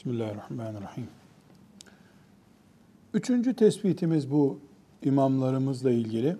Bismillahirrahmanirrahim. 0.00 1.08
Üçüncü 3.14 3.54
tespitimiz 3.54 4.30
bu 4.30 4.60
imamlarımızla 5.02 5.90
ilgili. 5.90 6.36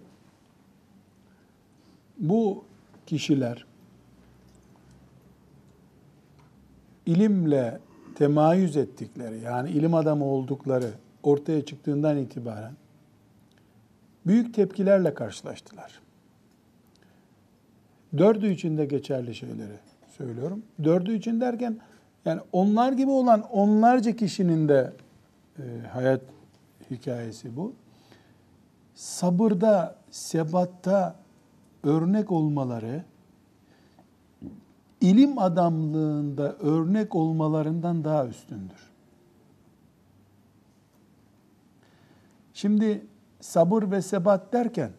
Bu 2.19 2.65
kişiler 3.07 3.67
ilimle 7.07 7.81
temayüz 8.15 8.77
ettikleri 8.77 9.41
yani 9.41 9.71
ilim 9.71 9.95
adamı 9.95 10.25
oldukları 10.25 10.91
ortaya 11.23 11.65
çıktığından 11.65 12.19
itibaren 12.19 12.73
büyük 14.27 14.55
tepkilerle 14.55 15.15
karşılaştılar. 15.15 16.01
Dördü 18.19 18.51
için 18.51 18.89
geçerli 18.89 19.35
şeyleri 19.35 19.79
söylüyorum. 20.17 20.63
Dördü 20.85 21.17
için 21.17 21.41
derken 21.41 21.81
yani 22.25 22.41
onlar 22.53 22.93
gibi 22.93 23.11
olan 23.11 23.43
onlarca 23.43 24.17
kişinin 24.17 24.69
de 24.69 24.93
e, 25.59 25.63
hayat 25.93 26.21
hikayesi 26.91 27.57
bu. 27.57 27.73
Sabırda, 28.95 29.97
sebatta 30.11 31.17
örnek 31.83 32.33
olmaları, 32.33 33.05
ilim 35.01 35.39
adamlığında 35.39 36.53
örnek 36.53 37.15
olmalarından 37.15 38.05
daha 38.05 38.27
üstündür. 38.27 38.91
Şimdi 42.55 43.07
sabır 43.41 43.91
ve 43.91 44.03
sebat 44.03 44.53
derken 44.53 44.91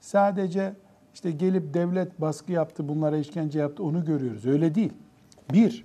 sadece 0.00 0.74
işte 1.14 1.30
gelip 1.30 1.74
devlet 1.74 2.20
baskı 2.20 2.52
yaptı, 2.52 2.88
bunlara 2.88 3.16
işkence 3.16 3.58
yaptı 3.58 3.82
onu 3.84 4.04
görüyoruz. 4.04 4.46
Öyle 4.46 4.74
değil. 4.74 4.92
Bir, 5.52 5.84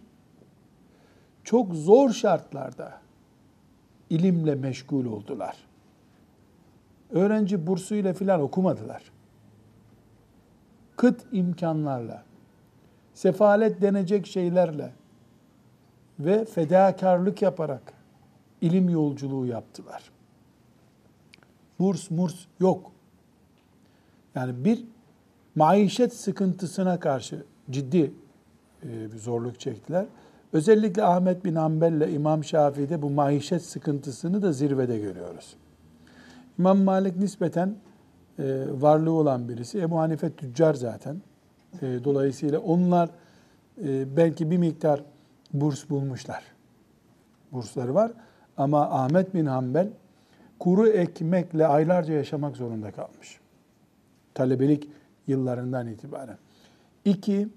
çok 1.44 1.73
zor 1.73 2.09
şartlarda 2.09 3.02
ilimle 4.09 4.55
meşgul 4.55 5.05
oldular. 5.05 5.58
Öğrenci 7.10 7.68
bursuyla 7.68 8.13
filan 8.13 8.41
okumadılar. 8.41 9.12
Kıt 10.96 11.26
imkanlarla, 11.32 12.24
sefalet 13.13 13.82
denecek 13.82 14.27
şeylerle 14.27 14.91
ve 16.20 16.46
fedakarlık 16.46 17.41
yaparak 17.41 17.93
ilim 18.62 18.90
yolculuğu 18.90 19.46
yaptılar. 19.46 20.12
Burs 21.80 22.12
murs 22.12 22.46
yok. 22.60 22.91
Yani 24.35 24.65
bir 24.65 24.85
maişet 25.55 26.13
sıkıntısına 26.13 26.99
karşı 26.99 27.46
ciddi 27.70 28.13
e, 28.84 29.12
bir 29.12 29.18
zorluk 29.18 29.60
çektiler. 29.60 30.05
Özellikle 30.54 31.04
Ahmet 31.04 31.46
bin 31.46 31.55
Hanbel 31.55 31.94
ile 31.94 32.12
İmam 32.12 32.44
Şafii'de 32.44 33.02
bu 33.02 33.10
maişet 33.10 33.62
sıkıntısını 33.62 34.41
da 34.41 34.52
zirvede 34.52 34.98
görüyoruz. 34.98 35.55
İmam 36.60 36.80
Malik 36.80 37.18
nispeten 37.18 37.76
e, 38.40 38.66
varlığı 38.71 39.12
olan 39.12 39.49
birisi. 39.49 39.80
Ebu 39.80 39.99
Hanife 39.99 40.32
tüccar 40.32 40.74
zaten. 40.74 41.21
E, 41.82 42.04
dolayısıyla 42.04 42.60
onlar 42.60 43.10
e, 43.85 44.18
belki 44.18 44.52
bir 44.52 44.58
miktar 44.58 45.04
burs 45.54 45.90
bulmuşlar. 45.90 46.43
Bursları 47.52 47.96
var. 47.96 48.12
Ama 48.58 48.82
Ahmet 48.82 49.34
bin 49.34 49.46
Hanbel 49.46 49.90
kuru 50.60 50.88
ekmekle 50.88 51.68
aylarca 51.68 52.13
yaşamak 52.13 52.58
zorunda 52.58 52.91
kalmış. 52.91 53.40
Talebelik 54.34 54.90
yıllarından 55.27 55.88
itibaren. 55.88 56.38
İki, 57.05 57.48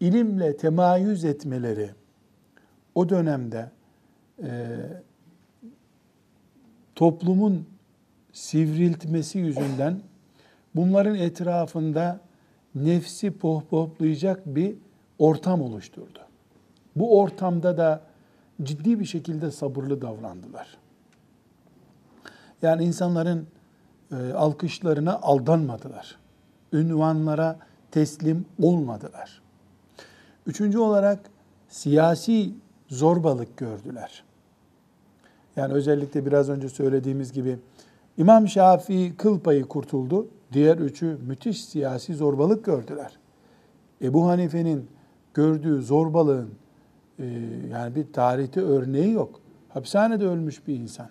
ilimle 0.00 0.56
temayüz 0.56 1.24
etmeleri 1.24 1.90
o 2.96 3.08
dönemde 3.08 3.70
e, 4.42 4.76
toplumun 6.94 7.66
sivriltmesi 8.32 9.38
yüzünden 9.38 10.00
bunların 10.74 11.14
etrafında 11.14 12.20
nefsi 12.74 13.30
pohpohlayacak 13.30 14.46
bir 14.46 14.76
ortam 15.18 15.62
oluşturdu. 15.62 16.18
Bu 16.96 17.20
ortamda 17.20 17.76
da 17.76 18.02
ciddi 18.62 19.00
bir 19.00 19.04
şekilde 19.04 19.50
sabırlı 19.50 20.02
davrandılar. 20.02 20.78
Yani 22.62 22.84
insanların 22.84 23.46
e, 24.12 24.32
alkışlarına 24.32 25.18
aldanmadılar. 25.18 26.18
Ünvanlara 26.72 27.58
teslim 27.90 28.46
olmadılar. 28.62 29.42
Üçüncü 30.46 30.78
olarak 30.78 31.30
siyasi 31.68 32.52
zorbalık 32.88 33.56
gördüler. 33.56 34.24
Yani 35.56 35.72
özellikle 35.72 36.26
biraz 36.26 36.48
önce 36.48 36.68
söylediğimiz 36.68 37.32
gibi 37.32 37.58
İmam 38.18 38.48
Şafii 38.48 39.16
kıl 39.16 39.40
payı 39.40 39.64
kurtuldu. 39.64 40.28
Diğer 40.52 40.78
üçü 40.78 41.18
müthiş 41.26 41.64
siyasi 41.64 42.14
zorbalık 42.14 42.64
gördüler. 42.64 43.18
Ebu 44.02 44.28
Hanife'nin 44.28 44.88
gördüğü 45.34 45.82
zorbalığın 45.82 46.50
e, 47.18 47.24
yani 47.72 47.94
bir 47.94 48.12
tarihte 48.12 48.60
örneği 48.60 49.12
yok. 49.12 49.40
Hapishanede 49.68 50.26
ölmüş 50.26 50.66
bir 50.66 50.74
insan. 50.74 51.08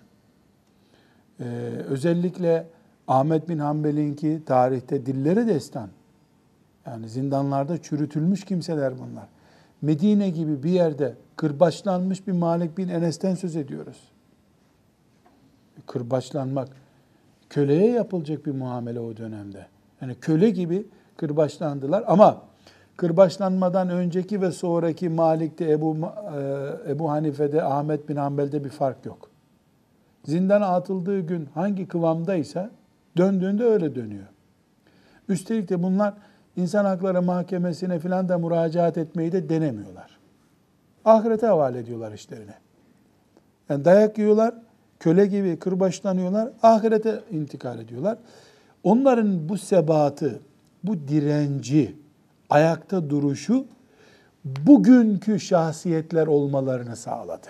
E, 1.40 1.44
özellikle 1.88 2.66
Ahmet 3.08 3.48
bin 3.48 3.58
Hanbel'inki 3.58 4.42
tarihte 4.46 5.06
dilleri 5.06 5.46
destan. 5.46 5.88
Yani 6.86 7.08
zindanlarda 7.08 7.82
çürütülmüş 7.82 8.44
kimseler 8.44 8.98
bunlar. 8.98 9.28
Medine 9.82 10.30
gibi 10.30 10.62
bir 10.62 10.70
yerde 10.70 11.14
kırbaçlanmış 11.36 12.26
bir 12.26 12.32
Malik 12.32 12.78
bin 12.78 12.88
Enes'ten 12.88 13.34
söz 13.34 13.56
ediyoruz. 13.56 14.12
Kırbaçlanmak, 15.86 16.68
köleye 17.50 17.92
yapılacak 17.92 18.46
bir 18.46 18.52
muamele 18.52 19.00
o 19.00 19.16
dönemde. 19.16 19.66
Yani 20.00 20.14
köle 20.20 20.50
gibi 20.50 20.86
kırbaçlandılar 21.16 22.04
ama 22.06 22.42
kırbaçlanmadan 22.96 23.90
önceki 23.90 24.42
ve 24.42 24.52
sonraki 24.52 25.08
Malik'te, 25.08 25.70
Ebu, 25.70 25.96
e, 26.36 26.92
Ebu 26.92 27.10
Hanife'de, 27.10 27.62
Ahmet 27.62 28.08
bin 28.08 28.16
Hanbel'de 28.16 28.64
bir 28.64 28.70
fark 28.70 29.06
yok. 29.06 29.30
Zindana 30.24 30.66
atıldığı 30.66 31.20
gün 31.20 31.48
hangi 31.54 31.88
kıvamdaysa 31.88 32.70
döndüğünde 33.16 33.64
öyle 33.64 33.94
dönüyor. 33.94 34.26
Üstelik 35.28 35.68
de 35.68 35.82
bunlar 35.82 36.14
insan 36.56 36.84
hakları 36.84 37.22
mahkemesine 37.22 37.98
filan 37.98 38.28
da 38.28 38.38
müracaat 38.38 38.98
etmeyi 38.98 39.32
de 39.32 39.48
denemiyorlar. 39.48 40.15
Ahirete 41.06 41.46
havale 41.46 41.78
ediyorlar 41.78 42.12
işlerini. 42.12 42.54
Yani 43.68 43.84
dayak 43.84 44.18
yiyorlar, 44.18 44.54
köle 45.00 45.26
gibi 45.26 45.58
kırbaçlanıyorlar, 45.58 46.50
ahirete 46.62 47.20
intikal 47.30 47.78
ediyorlar. 47.78 48.18
Onların 48.84 49.48
bu 49.48 49.58
sebatı, 49.58 50.40
bu 50.84 51.08
direnci, 51.08 51.96
ayakta 52.50 53.10
duruşu 53.10 53.66
bugünkü 54.44 55.40
şahsiyetler 55.40 56.26
olmalarını 56.26 56.96
sağladı. 56.96 57.48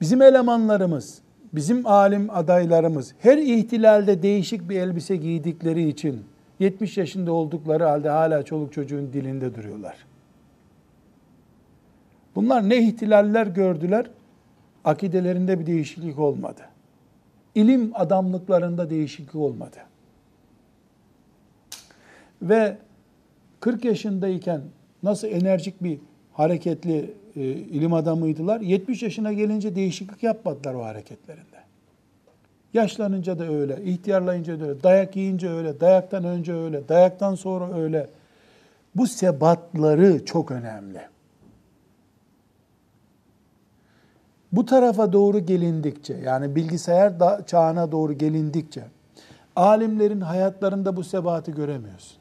Bizim 0.00 0.22
elemanlarımız, 0.22 1.18
bizim 1.52 1.86
alim 1.86 2.30
adaylarımız 2.30 3.14
her 3.18 3.38
ihtilalde 3.38 4.22
değişik 4.22 4.68
bir 4.68 4.80
elbise 4.80 5.16
giydikleri 5.16 5.88
için 5.88 6.24
70 6.58 6.98
yaşında 6.98 7.32
oldukları 7.32 7.84
halde 7.84 8.08
hala 8.08 8.42
çoluk 8.42 8.72
çocuğun 8.72 9.12
dilinde 9.12 9.54
duruyorlar. 9.54 10.11
Bunlar 12.34 12.68
ne 12.68 12.78
ihtilaller 12.78 13.46
gördüler, 13.46 14.06
akidelerinde 14.84 15.60
bir 15.60 15.66
değişiklik 15.66 16.18
olmadı. 16.18 16.62
İlim 17.54 17.90
adamlıklarında 17.94 18.90
değişiklik 18.90 19.34
olmadı. 19.34 19.76
Ve 22.42 22.76
40 23.60 23.84
yaşındayken 23.84 24.60
nasıl 25.02 25.28
enerjik 25.28 25.82
bir 25.82 25.98
hareketli 26.32 27.14
e, 27.36 27.40
ilim 27.42 27.92
adamıydılar. 27.92 28.60
70 28.60 29.02
yaşına 29.02 29.32
gelince 29.32 29.74
değişiklik 29.74 30.22
yapmadılar 30.22 30.74
o 30.74 30.84
hareketlerinde. 30.84 31.62
Yaşlanınca 32.74 33.38
da 33.38 33.44
öyle, 33.44 33.84
ihtiyarlayınca 33.84 34.60
da 34.60 34.64
öyle, 34.64 34.82
dayak 34.82 35.16
yiyince 35.16 35.50
öyle, 35.50 35.80
dayaktan 35.80 36.24
önce 36.24 36.54
öyle, 36.54 36.88
dayaktan 36.88 37.34
sonra 37.34 37.74
öyle. 37.78 38.08
Bu 38.94 39.06
sebatları 39.06 40.24
çok 40.24 40.50
önemli. 40.50 41.00
Bu 44.52 44.66
tarafa 44.66 45.12
doğru 45.12 45.38
gelindikçe, 45.38 46.14
yani 46.14 46.56
bilgisayar 46.56 47.46
çağına 47.46 47.92
doğru 47.92 48.12
gelindikçe, 48.12 48.84
alimlerin 49.56 50.20
hayatlarında 50.20 50.96
bu 50.96 51.04
sebatı 51.04 51.50
göremiyorsun. 51.50 52.18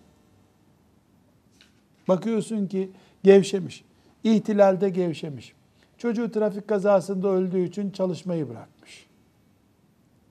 Bakıyorsun 2.08 2.68
ki 2.68 2.92
gevşemiş, 3.24 3.84
ihtilalde 4.24 4.90
gevşemiş. 4.90 5.54
Çocuğu 5.98 6.32
trafik 6.32 6.68
kazasında 6.68 7.28
öldüğü 7.28 7.64
için 7.64 7.92
çalışmayı 7.92 8.50
bırakmış. 8.50 9.08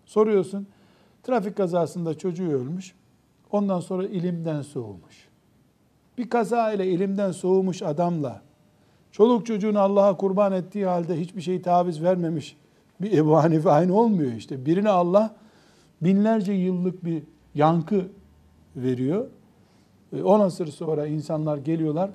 Soruyorsun, 0.06 0.67
trafik 1.23 1.56
kazasında 1.56 2.19
çocuğu 2.19 2.52
ölmüş, 2.52 2.94
ondan 3.50 3.81
sonra 3.81 4.06
ilimden 4.06 4.62
soğumuş. 4.62 5.29
Bir 6.19 6.31
kaza 6.31 6.73
ile 6.73 6.87
ilimden 6.87 7.32
soğumuş 7.32 7.82
adamla 7.82 8.43
çoluk 9.12 9.47
çocuğunu 9.47 9.79
Allah'a 9.79 10.17
kurban 10.17 10.53
ettiği 10.53 10.87
halde 10.87 11.21
hiçbir 11.21 11.41
şey 11.41 11.62
taviz 11.62 12.03
vermemiş 12.03 12.57
bir 13.01 13.19
Ebu 13.19 13.37
Hanife 13.37 13.71
aynı 13.71 13.95
olmuyor 13.95 14.33
işte. 14.33 14.67
Birine 14.67 14.91
Allah 14.91 15.35
binlerce 16.03 16.53
yıllık 16.53 17.05
bir 17.05 17.23
yankı 17.55 18.09
veriyor. 18.77 19.27
10 20.25 20.41
asır 20.41 20.67
sonra 20.67 21.07
insanlar 21.07 21.59
geliyorlar. 21.59 22.11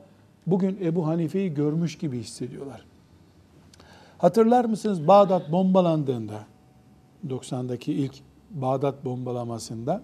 Bugün 0.47 0.77
Ebu 0.81 1.07
Hanife'yi 1.07 1.53
görmüş 1.53 1.97
gibi 1.97 2.19
hissediyorlar. 2.19 2.85
Hatırlar 4.17 4.65
mısınız 4.65 5.07
Bağdat 5.07 5.51
bombalandığında 5.51 6.45
90'daki 7.27 7.93
ilk 7.93 8.13
Bağdat 8.51 9.05
bombalamasında 9.05 10.01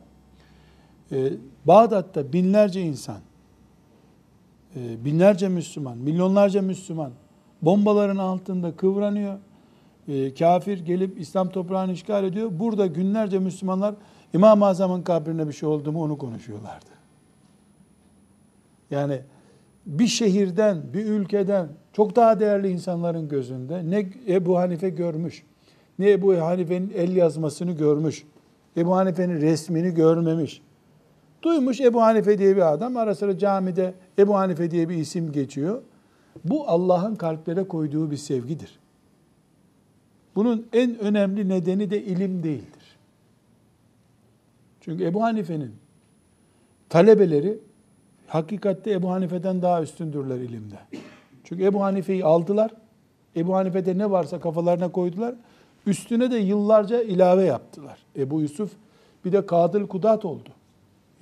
e, 1.11 1.33
Bağdat'ta 1.65 2.33
binlerce 2.33 2.81
insan, 2.81 3.15
e, 3.15 3.21
binlerce 4.75 5.47
Müslüman, 5.47 5.97
milyonlarca 5.97 6.62
Müslüman 6.62 7.12
bombaların 7.62 8.18
altında 8.18 8.75
kıvranıyor. 8.75 9.38
E, 10.07 10.33
kafir 10.33 10.79
gelip 10.79 11.19
İslam 11.19 11.50
toprağını 11.50 11.91
işgal 11.91 12.23
ediyor. 12.23 12.50
Burada 12.59 12.88
günlerce 12.88 13.39
Müslümanlar 13.39 13.95
İmam-ı 14.33 14.65
Azam'ın 14.65 15.01
kabrine 15.01 15.47
bir 15.47 15.53
şey 15.53 15.69
oldu 15.69 15.91
mu 15.91 16.03
onu 16.03 16.18
konuşuyorlardı. 16.18 16.91
Yani 18.91 19.21
bir 19.85 20.07
şehirden, 20.07 20.83
bir 20.94 21.06
ülkeden 21.06 21.67
çok 21.94 22.15
daha 22.15 22.39
değerli 22.39 22.69
insanların 22.69 23.29
gözünde 23.29 23.89
ne 23.89 24.09
Ebu 24.27 24.57
Hanife 24.57 24.89
görmüş, 24.89 25.44
ne 26.00 26.12
Ebu 26.12 26.38
Hanife'nin 26.38 26.94
el 26.95 27.15
yazmasını 27.15 27.71
görmüş, 27.71 28.24
Ebu 28.77 28.95
Hanife'nin 28.95 29.41
resmini 29.41 29.94
görmemiş. 29.94 30.62
Duymuş 31.43 31.81
Ebu 31.81 32.01
Hanife 32.01 32.38
diye 32.38 32.55
bir 32.55 32.73
adam, 32.73 32.97
ara 32.97 33.15
sıra 33.15 33.38
camide 33.38 33.93
Ebu 34.19 34.35
Hanife 34.35 34.71
diye 34.71 34.89
bir 34.89 34.95
isim 34.95 35.31
geçiyor. 35.31 35.81
Bu 36.43 36.67
Allah'ın 36.67 37.15
kalplere 37.15 37.63
koyduğu 37.63 38.11
bir 38.11 38.17
sevgidir. 38.17 38.79
Bunun 40.35 40.67
en 40.73 40.99
önemli 40.99 41.49
nedeni 41.49 41.89
de 41.89 42.03
ilim 42.03 42.43
değildir. 42.43 42.97
Çünkü 44.81 45.03
Ebu 45.03 45.23
Hanife'nin 45.23 45.75
talebeleri 46.89 47.59
hakikatte 48.27 48.91
Ebu 48.91 49.11
Hanife'den 49.11 49.61
daha 49.61 49.81
üstündürler 49.81 50.38
ilimde. 50.38 50.79
Çünkü 51.43 51.63
Ebu 51.63 51.83
Hanife'yi 51.83 52.25
aldılar. 52.25 52.71
Ebu 53.35 53.55
Hanife'de 53.55 53.97
ne 53.97 54.11
varsa 54.11 54.39
kafalarına 54.39 54.91
koydular. 54.91 55.35
Üstüne 55.85 56.31
de 56.31 56.38
yıllarca 56.38 57.01
ilave 57.01 57.43
yaptılar. 57.43 57.97
Ebu 58.15 58.41
Yusuf 58.41 58.71
bir 59.25 59.31
de 59.31 59.45
Kadıl 59.45 59.88
Kudat 59.88 60.25
oldu. 60.25 60.49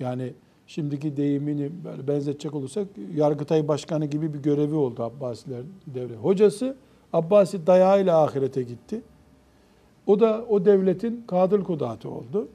Yani 0.00 0.32
şimdiki 0.66 1.16
deyimini 1.16 1.70
böyle 1.84 2.08
benzetecek 2.08 2.54
olursak 2.54 2.88
Yargıtay 3.14 3.68
Başkanı 3.68 4.06
gibi 4.06 4.34
bir 4.34 4.38
görevi 4.38 4.74
oldu 4.74 5.02
Abbasiler 5.02 5.62
devre. 5.86 6.14
Hocası 6.16 6.76
Abbasi 7.12 7.66
dayağıyla 7.66 8.22
ahirete 8.22 8.62
gitti. 8.62 9.02
O 10.06 10.20
da 10.20 10.44
o 10.48 10.64
devletin 10.64 11.24
Kadıl 11.26 11.64
Kudatı 11.64 12.10
oldu. 12.10 12.48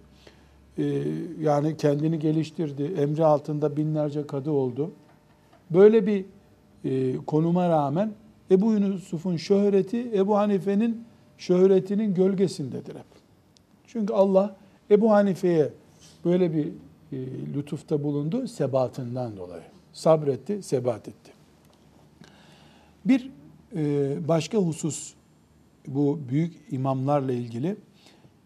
Ee, 0.78 0.84
yani 1.42 1.78
kendini 1.78 2.20
geliştirdi. 2.20 2.84
Emri 2.84 3.26
altında 3.26 3.78
binlerce 3.78 4.28
kadı 4.28 4.52
oldu. 4.52 4.92
Böyle 5.70 6.08
bir 6.08 6.26
e, 6.86 7.16
konuma 7.26 7.70
rağmen 7.70 8.12
Ebu 8.52 8.74
Yusuf'un 8.74 9.38
şöhreti 9.38 10.12
Ebu 10.14 10.38
Hanife'nin 10.38 11.04
şöhretinin 11.38 12.14
gölgesindedir 12.14 12.96
hep. 12.96 13.06
Çünkü 13.88 14.14
Allah 14.14 14.56
Ebu 14.92 15.12
Hanife'ye 15.12 15.70
böyle 16.26 16.54
bir 16.54 16.72
e, 17.12 17.18
lütufta 17.54 18.04
bulundu 18.04 18.48
sebatından 18.48 19.38
dolayı. 19.38 19.64
Sabretti, 19.94 20.64
sebat 20.64 21.08
etti. 21.08 21.32
Bir 23.06 23.32
e, 23.76 24.28
başka 24.28 24.58
husus 24.58 25.14
bu 25.88 26.20
büyük 26.30 26.54
imamlarla 26.72 27.32
ilgili 27.34 27.78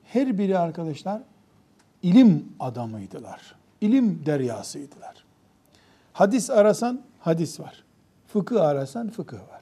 her 0.03 0.37
biri 0.37 0.57
arkadaşlar 0.57 1.21
ilim 2.03 2.45
adamıydılar. 2.59 3.55
İlim 3.81 4.25
deryasıydılar. 4.25 5.25
Hadis 6.13 6.49
arasan 6.49 7.01
hadis 7.19 7.59
var. 7.59 7.83
Fıkıh 8.27 8.61
arasan 8.61 9.09
fıkıh 9.09 9.37
var. 9.37 9.61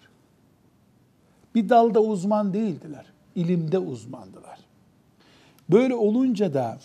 Bir 1.56 1.70
dalda 1.70 2.02
uzman 2.02 2.54
değildiler. 2.54 3.06
İlimde 3.36 3.80
uzmandılar. 3.80 4.60
Böyle 5.70 5.96
olunca 5.96 6.54
da 6.54 6.80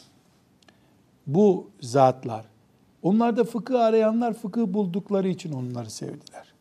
bu 1.26 1.70
zatlar, 1.80 2.46
onlarda 3.02 3.44
fıkıh 3.44 3.80
arayanlar 3.80 4.34
fıkıh 4.34 4.66
buldukları 4.66 5.28
için 5.28 5.52
onları 5.52 5.90
sevdiler. 5.90 6.54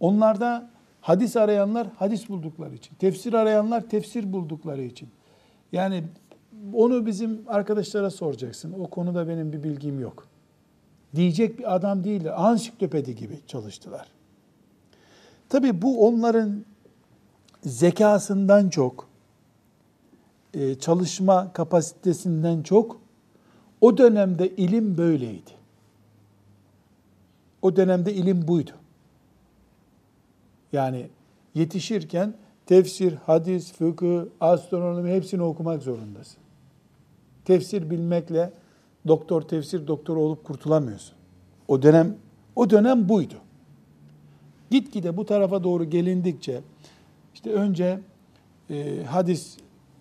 Onlarda 0.00 0.70
hadis 1.00 1.36
arayanlar 1.36 1.88
hadis 1.96 2.28
buldukları 2.28 2.74
için, 2.74 2.94
tefsir 2.96 3.32
arayanlar 3.32 3.88
tefsir 3.88 4.32
buldukları 4.32 4.82
için. 4.82 5.08
Yani 5.72 6.04
onu 6.74 7.06
bizim 7.06 7.44
arkadaşlara 7.46 8.10
soracaksın. 8.10 8.72
O 8.72 8.86
konuda 8.86 9.28
benim 9.28 9.52
bir 9.52 9.62
bilgim 9.62 10.00
yok. 10.00 10.26
Diyecek 11.14 11.58
bir 11.58 11.74
adam 11.74 12.04
değildi. 12.04 12.32
Ansiklopedi 12.32 13.16
gibi 13.16 13.40
çalıştılar. 13.46 14.08
Tabi 15.48 15.82
bu 15.82 16.06
onların 16.06 16.64
zekasından 17.64 18.68
çok, 18.68 19.08
e, 20.54 20.74
çalışma 20.74 21.52
kapasitesinden 21.52 22.62
çok 22.62 23.00
o 23.80 23.98
dönemde 23.98 24.48
ilim 24.48 24.98
böyleydi. 24.98 25.50
O 27.62 27.76
dönemde 27.76 28.14
ilim 28.14 28.48
buydu. 28.48 28.70
Yani 30.72 31.06
yetişirken 31.54 32.34
tefsir, 32.66 33.14
hadis, 33.14 33.72
fıkıh, 33.72 34.24
astronomi 34.40 35.10
hepsini 35.10 35.42
okumak 35.42 35.82
zorundasın. 35.82 36.40
Tefsir 37.44 37.90
bilmekle 37.90 38.52
doktor, 39.06 39.42
tefsir 39.42 39.86
doktoru 39.86 40.20
olup 40.20 40.44
kurtulamıyorsun. 40.44 41.14
O 41.68 41.82
dönem 41.82 42.16
o 42.56 42.70
dönem 42.70 43.08
buydu. 43.08 43.34
Gitgide 44.70 45.16
bu 45.16 45.26
tarafa 45.26 45.64
doğru 45.64 45.84
gelindikçe 45.84 46.60
işte 47.34 47.52
önce 47.52 48.00
e, 48.70 49.04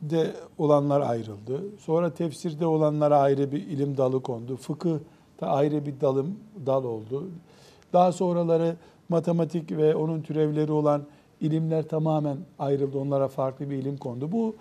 hadiste 0.02 0.34
olanlar 0.58 1.02
ayrıldı. 1.02 1.62
Sonra 1.80 2.14
tefsirde 2.14 2.66
olanlara 2.66 3.20
ayrı 3.20 3.52
bir 3.52 3.68
ilim 3.68 3.98
dalı 3.98 4.22
kondu. 4.22 4.56
Fıkıh 4.58 5.00
da 5.42 5.48
ayrı 5.48 5.86
bir 5.86 6.02
dalım 6.02 6.40
dal 6.66 6.84
oldu. 6.84 7.30
Daha 7.94 8.12
sonraları 8.12 8.76
matematik 9.10 9.72
ve 9.72 9.96
onun 9.96 10.22
türevleri 10.22 10.72
olan 10.72 11.04
ilimler 11.42 11.88
tamamen 11.88 12.38
ayrıldı. 12.60 12.98
Onlara 12.98 13.28
farklı 13.28 13.70
bir 13.70 13.76
ilim 13.76 13.98
kondu. 13.98 14.32
Bu 14.32 14.56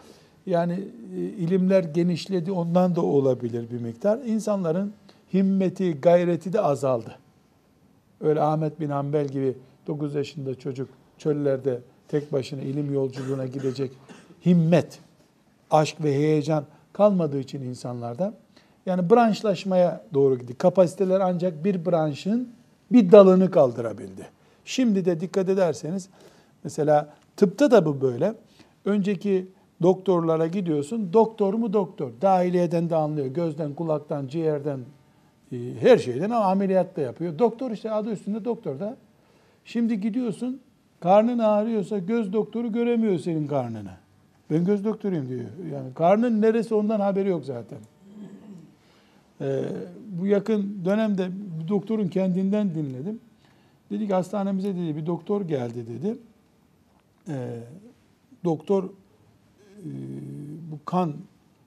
yani 0.46 0.84
e, 1.14 1.18
ilimler 1.18 1.84
genişledi 1.84 2.52
ondan 2.52 2.96
da 2.96 3.02
olabilir 3.02 3.70
bir 3.70 3.80
miktar. 3.80 4.18
İnsanların 4.18 4.92
himmeti, 5.34 6.00
gayreti 6.00 6.52
de 6.52 6.60
azaldı. 6.60 7.18
Öyle 8.20 8.40
Ahmet 8.40 8.80
bin 8.80 8.90
Hanbel 8.90 9.28
gibi 9.28 9.56
9 9.86 10.14
yaşında 10.14 10.54
çocuk 10.54 10.88
çöllerde 11.18 11.80
tek 12.08 12.32
başına 12.32 12.60
ilim 12.60 12.94
yolculuğuna 12.94 13.46
gidecek 13.46 13.90
himmet, 14.46 15.00
aşk 15.70 16.04
ve 16.04 16.14
heyecan 16.14 16.64
kalmadığı 16.92 17.40
için 17.40 17.62
insanlarda 17.62 18.34
yani 18.86 19.10
branşlaşmaya 19.10 20.04
doğru 20.14 20.38
gidiyor. 20.38 20.58
Kapasiteler 20.58 21.20
ancak 21.20 21.64
bir 21.64 21.86
branşın 21.86 22.48
bir 22.92 23.12
dalını 23.12 23.50
kaldırabildi. 23.50 24.26
Şimdi 24.64 25.04
de 25.04 25.20
dikkat 25.20 25.48
ederseniz 25.48 26.08
mesela 26.64 27.08
tıpta 27.36 27.70
da 27.70 27.86
bu 27.86 28.00
böyle. 28.00 28.34
Önceki 28.84 29.48
doktorlara 29.82 30.46
gidiyorsun. 30.46 31.12
Doktor 31.12 31.54
mu 31.54 31.72
doktor? 31.72 32.10
Dahiliyeden 32.22 32.90
de 32.90 32.96
anlıyor. 32.96 33.26
Gözden, 33.26 33.74
kulaktan, 33.74 34.26
ciğerden, 34.26 34.80
e, 35.52 35.56
her 35.80 35.98
şeyden 35.98 36.30
ama 36.30 36.44
ameliyat 36.44 36.96
da 36.96 37.00
yapıyor. 37.00 37.38
Doktor 37.38 37.70
işte 37.70 37.90
adı 37.90 38.10
üstünde 38.10 38.44
doktor 38.44 38.80
da. 38.80 38.96
Şimdi 39.64 40.00
gidiyorsun 40.00 40.60
karnın 41.00 41.38
ağrıyorsa 41.38 41.98
göz 41.98 42.32
doktoru 42.32 42.72
göremiyor 42.72 43.18
senin 43.18 43.46
karnını. 43.46 44.05
Ben 44.50 44.64
göz 44.64 44.84
doktoruyum 44.84 45.28
diyor. 45.28 45.44
Yani 45.72 45.94
karnın 45.94 46.42
neresi 46.42 46.74
ondan 46.74 47.00
haberi 47.00 47.28
yok 47.28 47.44
zaten. 47.44 47.78
Ee, 49.40 49.62
bu 50.08 50.26
yakın 50.26 50.84
dönemde 50.84 51.28
bir 51.60 51.68
doktorun 51.68 52.08
kendinden 52.08 52.74
dinledim. 52.74 53.20
Dedi 53.90 54.06
ki 54.06 54.14
hastanemize 54.14 54.74
dedi 54.74 54.96
bir 54.96 55.06
doktor 55.06 55.40
geldi 55.40 55.86
dedi. 55.86 56.18
Ee, 57.28 57.60
doktor 58.44 58.84
e, 58.84 58.90
bu 60.72 60.78
kan 60.84 61.14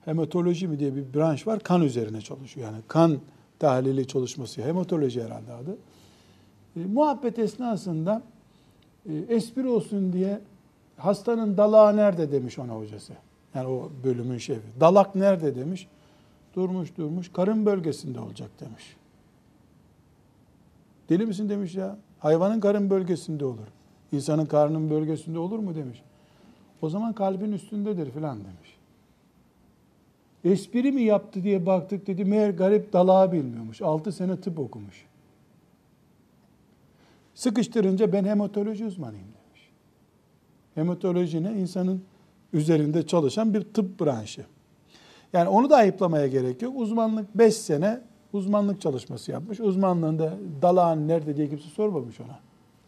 hematoloji 0.05 0.67
mi 0.67 0.79
diye 0.79 0.95
bir 0.95 1.13
branş 1.13 1.47
var. 1.47 1.59
Kan 1.59 1.81
üzerine 1.81 2.21
çalışıyor. 2.21 2.71
Yani 2.71 2.81
kan 2.87 3.17
tahlili 3.59 4.07
çalışması. 4.07 4.61
Hematoloji 4.61 5.23
herhalde 5.23 5.53
adı. 5.53 5.77
E, 6.75 6.85
muhabbet 6.85 7.39
esnasında 7.39 8.21
e, 9.09 9.13
espri 9.29 9.67
olsun 9.67 10.13
diye 10.13 10.39
hastanın 10.99 11.57
dalağı 11.57 11.97
nerede 11.97 12.31
demiş 12.31 12.59
ona 12.59 12.73
hocası. 12.73 13.13
Yani 13.55 13.67
o 13.67 13.91
bölümün 14.03 14.37
şefi. 14.37 14.67
Dalak 14.79 15.15
nerede 15.15 15.55
demiş. 15.55 15.87
Durmuş 16.55 16.97
durmuş. 16.97 17.31
Karın 17.33 17.65
bölgesinde 17.65 18.19
olacak 18.19 18.49
demiş. 18.59 18.95
Deli 21.09 21.25
misin 21.25 21.49
demiş 21.49 21.75
ya. 21.75 21.97
Hayvanın 22.19 22.59
karın 22.59 22.89
bölgesinde 22.89 23.45
olur. 23.45 23.67
İnsanın 24.11 24.45
karnının 24.45 24.89
bölgesinde 24.89 25.39
olur 25.39 25.59
mu 25.59 25.75
demiş. 25.75 26.03
O 26.81 26.89
zaman 26.89 27.13
kalbin 27.13 27.51
üstündedir 27.51 28.11
filan 28.11 28.37
demiş. 28.37 28.77
Espri 30.43 30.91
mi 30.91 31.01
yaptı 31.01 31.43
diye 31.43 31.65
baktık 31.65 32.07
dedi. 32.07 32.25
Meğer 32.25 32.49
garip 32.49 32.93
dalağı 32.93 33.31
bilmiyormuş. 33.31 33.81
6 33.81 34.11
sene 34.11 34.41
tıp 34.41 34.59
okumuş. 34.59 35.05
Sıkıştırınca 37.35 38.13
ben 38.13 38.25
hematoloji 38.25 38.85
uzmanıyım. 38.85 39.28
Hematoloji 40.79 41.43
ne? 41.43 41.51
İnsanın 41.51 42.03
üzerinde 42.53 43.07
çalışan 43.07 43.53
bir 43.53 43.61
tıp 43.61 44.01
branşı. 44.01 44.45
Yani 45.33 45.49
onu 45.49 45.69
da 45.69 45.75
ayıplamaya 45.75 46.27
gerek 46.27 46.61
yok. 46.61 46.73
Uzmanlık 46.77 47.37
5 47.37 47.55
sene 47.55 48.01
uzmanlık 48.33 48.81
çalışması 48.81 49.31
yapmış. 49.31 49.59
Uzmanlığında 49.59 50.33
dalağın 50.61 51.07
nerede 51.07 51.37
diye 51.37 51.49
kimse 51.49 51.69
sormamış 51.69 52.19
ona. 52.19 52.39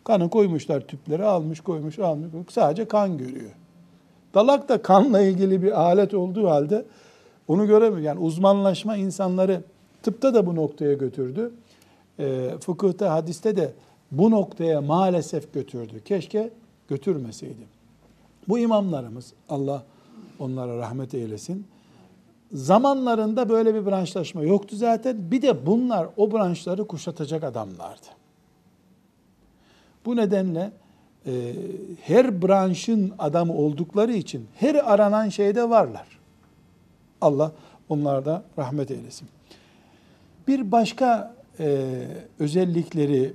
Kanı 0.03 0.29
koymuşlar 0.29 0.81
tüpleri 0.81 1.23
almış 1.23 1.59
koymuş 1.59 1.99
almış. 1.99 2.27
Sadece 2.49 2.87
kan 2.87 3.17
görüyor. 3.17 3.51
Dalak 4.33 4.69
da 4.69 4.81
kanla 4.81 5.21
ilgili 5.21 5.63
bir 5.63 5.81
alet 5.81 6.13
olduğu 6.13 6.49
halde 6.49 6.85
onu 7.47 7.67
göremiyor. 7.67 8.01
Yani 8.01 8.19
uzmanlaşma 8.19 8.95
insanları 8.95 9.63
tıpta 10.03 10.33
da 10.33 10.45
bu 10.45 10.55
noktaya 10.55 10.93
götürdü. 10.93 11.51
E, 12.19 12.49
fıkıhta, 12.59 13.13
hadiste 13.13 13.55
de 13.55 13.73
bu 14.11 14.31
noktaya 14.31 14.81
maalesef 14.81 15.53
götürdü. 15.53 16.01
Keşke 16.05 16.49
götürmeseydi. 16.87 17.80
Bu 18.47 18.59
imamlarımız, 18.59 19.33
Allah 19.49 19.83
onlara 20.39 20.77
rahmet 20.77 21.13
eylesin, 21.13 21.67
zamanlarında 22.53 23.49
böyle 23.49 23.75
bir 23.75 23.85
branşlaşma 23.85 24.43
yoktu 24.43 24.75
zaten. 24.75 25.31
Bir 25.31 25.41
de 25.41 25.65
bunlar 25.65 26.07
o 26.17 26.31
branşları 26.31 26.87
kuşatacak 26.87 27.43
adamlardı. 27.43 28.07
Bu 30.05 30.15
nedenle 30.15 30.71
e, 31.25 31.53
her 32.01 32.41
branşın 32.41 33.13
adamı 33.19 33.53
oldukları 33.53 34.13
için 34.13 34.47
her 34.55 34.75
aranan 34.93 35.29
şeyde 35.29 35.69
varlar. 35.69 36.07
Allah 37.21 37.51
onlarda 37.89 38.43
rahmet 38.57 38.91
eylesin. 38.91 39.27
Bir 40.47 40.71
başka 40.71 41.35
e, 41.59 41.87
özellikleri, 42.39 43.33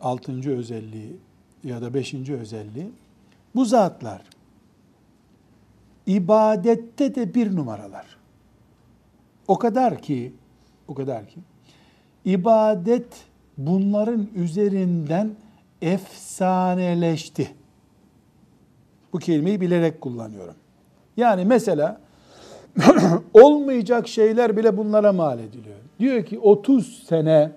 altıncı 0.00 0.50
özelliği 0.50 1.16
ya 1.64 1.82
da 1.82 1.94
beşinci 1.94 2.34
özelliği, 2.34 2.90
bu 3.54 3.64
zatlar 3.64 4.22
ibadette 6.06 7.14
de 7.14 7.34
bir 7.34 7.56
numaralar. 7.56 8.16
O 9.48 9.58
kadar 9.58 10.02
ki, 10.02 10.32
o 10.88 10.94
kadar 10.94 11.28
ki, 11.28 11.40
ibadet 12.24 13.06
bunların 13.58 14.28
üzerinden 14.34 15.30
efsaneleşti. 15.82 17.50
Bu 19.12 19.18
kelimeyi 19.18 19.60
bilerek 19.60 20.00
kullanıyorum. 20.00 20.54
Yani 21.16 21.44
mesela 21.44 22.00
olmayacak 23.34 24.08
şeyler 24.08 24.56
bile 24.56 24.76
bunlara 24.76 25.12
mal 25.12 25.38
ediliyor. 25.38 25.76
Diyor 25.98 26.24
ki 26.24 26.38
30 26.38 27.04
sene 27.08 27.52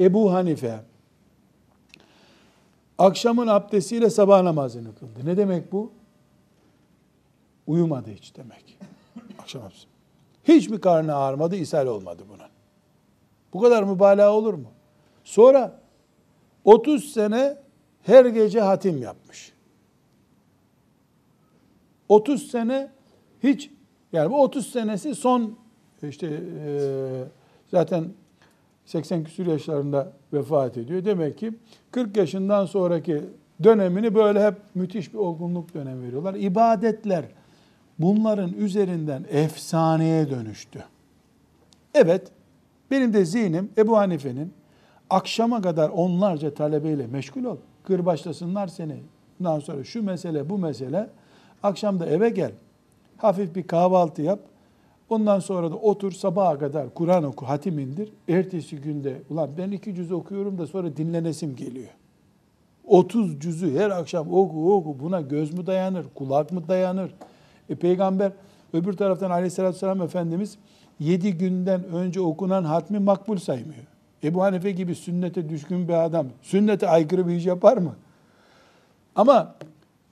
Ebu 0.00 0.32
Hanife 0.32 0.80
akşamın 2.98 3.46
abdestiyle 3.46 4.10
sabah 4.10 4.42
namazını 4.42 4.94
kıldı. 4.94 5.20
Ne 5.24 5.36
demek 5.36 5.72
bu? 5.72 5.92
Uyumadı 7.66 8.10
hiç 8.10 8.36
demek. 8.36 8.78
Akşam 9.38 9.62
abdesti. 9.62 9.86
Hiç 10.44 10.68
mi 10.68 10.80
karnı 10.80 11.14
ağrımadı, 11.14 11.56
ishal 11.56 11.86
olmadı 11.86 12.22
bunun? 12.28 12.48
Bu 13.52 13.60
kadar 13.60 13.82
mübalağa 13.82 14.32
olur 14.32 14.54
mu? 14.54 14.68
Sonra 15.24 15.80
30 16.64 17.12
sene 17.12 17.56
her 18.02 18.24
gece 18.24 18.60
hatim 18.60 19.02
yapmış. 19.02 19.52
30 22.08 22.50
sene 22.50 22.90
hiç 23.42 23.70
yani 24.12 24.30
bu 24.30 24.42
30 24.42 24.66
senesi 24.66 25.14
son 25.14 25.58
işte 26.02 26.40
e, 26.66 27.24
zaten 27.70 28.04
80 28.86 29.24
küsur 29.24 29.46
yaşlarında 29.46 30.12
vefat 30.32 30.76
ediyor. 30.76 31.04
Demek 31.04 31.38
ki 31.38 31.52
40 31.90 32.16
yaşından 32.16 32.66
sonraki 32.66 33.22
dönemini 33.64 34.14
böyle 34.14 34.46
hep 34.46 34.54
müthiş 34.74 35.12
bir 35.12 35.18
olgunluk 35.18 35.74
dönemi 35.74 36.06
veriyorlar. 36.06 36.34
İbadetler 36.34 37.24
bunların 37.98 38.52
üzerinden 38.52 39.24
efsaneye 39.30 40.30
dönüştü. 40.30 40.84
Evet, 41.94 42.28
benim 42.90 43.12
de 43.12 43.24
zihnim 43.24 43.70
Ebu 43.78 43.96
Hanife'nin 43.96 44.52
akşama 45.10 45.62
kadar 45.62 45.88
onlarca 45.88 46.54
talebeyle 46.54 47.06
meşgul 47.06 47.44
ol. 47.44 47.56
Kırbaçlasınlar 47.84 48.68
seni. 48.68 48.96
Bundan 49.38 49.60
sonra 49.60 49.84
şu 49.84 50.02
mesele, 50.02 50.50
bu 50.50 50.58
mesele. 50.58 51.10
Akşam 51.62 52.00
da 52.00 52.06
eve 52.06 52.30
gel. 52.30 52.52
Hafif 53.16 53.54
bir 53.54 53.66
kahvaltı 53.66 54.22
yap. 54.22 54.40
Ondan 55.08 55.40
sonra 55.40 55.70
da 55.70 55.76
otur 55.76 56.12
sabaha 56.12 56.58
kadar 56.58 56.94
Kur'an 56.94 57.24
oku, 57.24 57.48
hatim 57.48 57.78
indir. 57.78 58.12
Ertesi 58.28 58.76
günde 58.76 59.22
ulan 59.30 59.50
ben 59.58 59.70
iki 59.70 59.94
cüz 59.94 60.12
okuyorum 60.12 60.58
da 60.58 60.66
sonra 60.66 60.96
dinlenesim 60.96 61.56
geliyor. 61.56 61.88
30 62.86 63.40
cüzü 63.40 63.78
her 63.78 63.90
akşam 63.90 64.32
oku 64.32 64.74
oku 64.74 64.96
buna 65.00 65.20
göz 65.20 65.54
mü 65.54 65.66
dayanır, 65.66 66.06
kulak 66.14 66.52
mı 66.52 66.68
dayanır? 66.68 67.14
E, 67.70 67.74
peygamber 67.74 68.32
öbür 68.72 68.92
taraftan 68.92 69.30
aleyhissalatü 69.30 69.74
vesselam 69.74 70.02
Efendimiz 70.02 70.58
yedi 71.00 71.38
günden 71.38 71.84
önce 71.84 72.20
okunan 72.20 72.64
hatmi 72.64 72.98
makbul 72.98 73.36
saymıyor. 73.36 73.84
Ebu 74.24 74.42
Hanife 74.42 74.70
gibi 74.70 74.94
sünnete 74.94 75.48
düşkün 75.48 75.88
bir 75.88 76.04
adam 76.04 76.26
sünnete 76.42 76.88
aykırı 76.88 77.28
bir 77.28 77.34
iş 77.34 77.46
yapar 77.46 77.76
mı? 77.76 77.96
Ama 79.14 79.54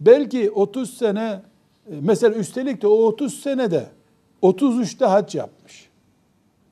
belki 0.01 0.51
30 0.51 0.95
sene 0.95 1.43
e, 1.91 1.95
mesela 2.01 2.35
üstelik 2.35 2.83
de 2.83 2.87
o 2.87 2.93
30 2.93 3.41
senede 3.41 3.87
33'te 4.43 5.05
hac 5.05 5.35
yapmış. 5.35 5.89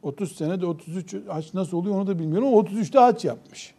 30 0.02 0.37
senede 0.37 0.66
33 0.66 1.14
hac 1.28 1.54
nasıl 1.54 1.76
oluyor 1.76 1.96
onu 1.96 2.06
da 2.06 2.18
bilmiyorum 2.18 2.49
ama 2.49 2.56
33'te 2.56 2.99
hac 2.99 3.25
yapmış. 3.25 3.75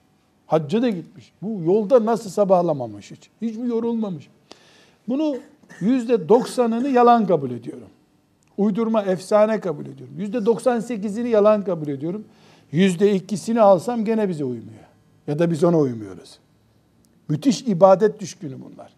Hacca 0.48 0.82
da 0.82 0.90
gitmiş. 0.90 1.34
Bu 1.42 1.64
yolda 1.64 2.06
nasıl 2.06 2.30
sabahlamamış 2.30 3.12
hiç. 3.12 3.30
Hiç 3.42 3.58
mi 3.58 3.68
yorulmamış? 3.68 4.30
Bunu 5.08 5.38
yüzde 5.80 6.30
doksanını 6.30 6.90
yalan 6.90 7.28
kabul 7.28 7.52
ediyorum. 7.52 7.88
Uydurma, 8.58 9.02
efsane 9.02 9.60
kabul 9.60 9.86
ediyorum. 9.86 10.16
Yüzde 10.18 10.46
doksan 10.46 10.80
sekizini 10.80 11.30
yalan 11.30 11.64
kabul 11.64 11.88
ediyorum. 11.88 12.26
Yüzde 12.72 13.14
ikisini 13.14 13.62
alsam 13.62 14.06
gene 14.06 14.30
bize 14.30 14.44
uymuyor. 14.44 14.86
Ya 15.28 15.40
da 15.40 15.52
biz 15.52 15.64
ona 15.64 15.80
uymuyoruz. 15.80 16.40
Müthiş 17.30 17.62
ibadet 17.62 18.20
düşkünü 18.20 18.56
bunlar. 18.62 18.94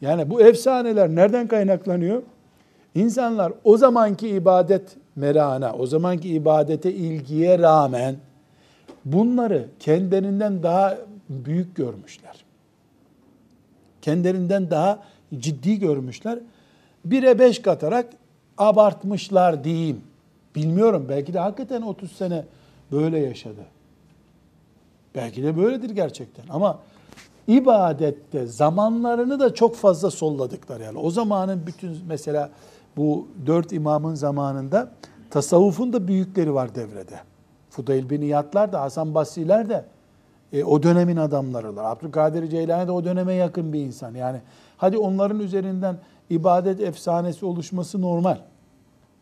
Yani 0.00 0.30
bu 0.30 0.40
efsaneler 0.40 1.08
nereden 1.08 1.46
kaynaklanıyor? 1.46 2.22
İnsanlar 2.94 3.52
o 3.64 3.76
zamanki 3.76 4.28
ibadet 4.28 4.96
merana, 5.16 5.72
o 5.72 5.86
zamanki 5.86 6.28
ibadete 6.28 6.92
ilgiye 6.92 7.58
rağmen 7.58 8.16
bunları 9.04 9.66
kendilerinden 9.80 10.62
daha 10.62 10.98
büyük 11.28 11.76
görmüşler. 11.76 12.44
Kendilerinden 14.02 14.70
daha 14.70 15.02
ciddi 15.38 15.78
görmüşler. 15.78 16.38
Bire 17.04 17.38
beş 17.38 17.62
katarak 17.62 18.06
abartmışlar 18.58 19.64
diyeyim. 19.64 20.00
Bilmiyorum 20.54 21.06
belki 21.08 21.34
de 21.34 21.38
hakikaten 21.38 21.82
30 21.82 22.12
sene 22.12 22.44
böyle 22.92 23.18
yaşadı. 23.18 23.60
Belki 25.14 25.42
de 25.42 25.56
böyledir 25.56 25.90
gerçekten 25.90 26.44
ama 26.50 26.78
ibadette 27.46 28.46
zamanlarını 28.46 29.40
da 29.40 29.54
çok 29.54 29.76
fazla 29.76 30.10
solladıklar 30.10 30.80
yani. 30.80 30.98
O 30.98 31.10
zamanın 31.10 31.66
bütün 31.66 31.98
mesela 32.08 32.50
bu 32.96 33.28
dört 33.46 33.72
imamın 33.72 34.14
zamanında 34.14 34.90
tasavvufun 35.30 35.92
da 35.92 36.08
büyükleri 36.08 36.54
var 36.54 36.74
devrede. 36.74 37.20
Fudayl 37.70 38.10
bin 38.10 38.22
İyadlar 38.22 38.72
da 38.72 38.80
Hasan 38.80 39.14
Basri'ler 39.14 39.68
de 39.68 39.84
e, 40.52 40.64
o 40.64 40.82
dönemin 40.82 41.16
adamlarılar. 41.16 41.84
Abdülkadir 41.84 42.50
Ceylani 42.50 42.86
de 42.86 42.92
o 42.92 43.04
döneme 43.04 43.34
yakın 43.34 43.72
bir 43.72 43.80
insan. 43.80 44.14
Yani 44.14 44.40
hadi 44.76 44.98
onların 44.98 45.40
üzerinden 45.40 45.96
ibadet 46.30 46.80
efsanesi 46.80 47.46
oluşması 47.46 48.02
normal. 48.02 48.38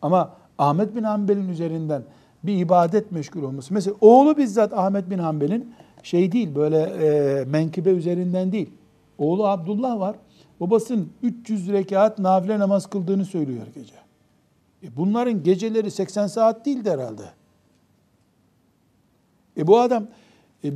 Ama 0.01 0.33
Ahmet 0.57 0.95
bin 0.95 1.03
Hanbel'in 1.03 1.49
üzerinden 1.49 2.03
bir 2.43 2.57
ibadet 2.57 3.11
meşgul 3.11 3.43
olması. 3.43 3.73
Mesela 3.73 3.95
oğlu 4.01 4.37
bizzat 4.37 4.73
Ahmet 4.73 5.09
bin 5.09 5.19
Hanbel'in 5.19 5.73
şey 6.03 6.31
değil 6.31 6.55
böyle 6.55 6.79
e, 6.79 7.45
menkıbe 7.45 7.89
üzerinden 7.89 8.51
değil. 8.51 8.69
Oğlu 9.17 9.47
Abdullah 9.47 9.99
var. 9.99 10.15
Babasının 10.59 11.09
300 11.23 11.71
rekat 11.71 12.19
nafile 12.19 12.59
namaz 12.59 12.85
kıldığını 12.85 13.25
söylüyor 13.25 13.67
gece. 13.75 13.93
E 14.83 14.97
bunların 14.97 15.43
geceleri 15.43 15.91
80 15.91 16.27
saat 16.27 16.65
değildi 16.65 16.91
herhalde. 16.91 17.23
E 19.57 19.67
bu 19.67 19.79
adam 19.79 20.07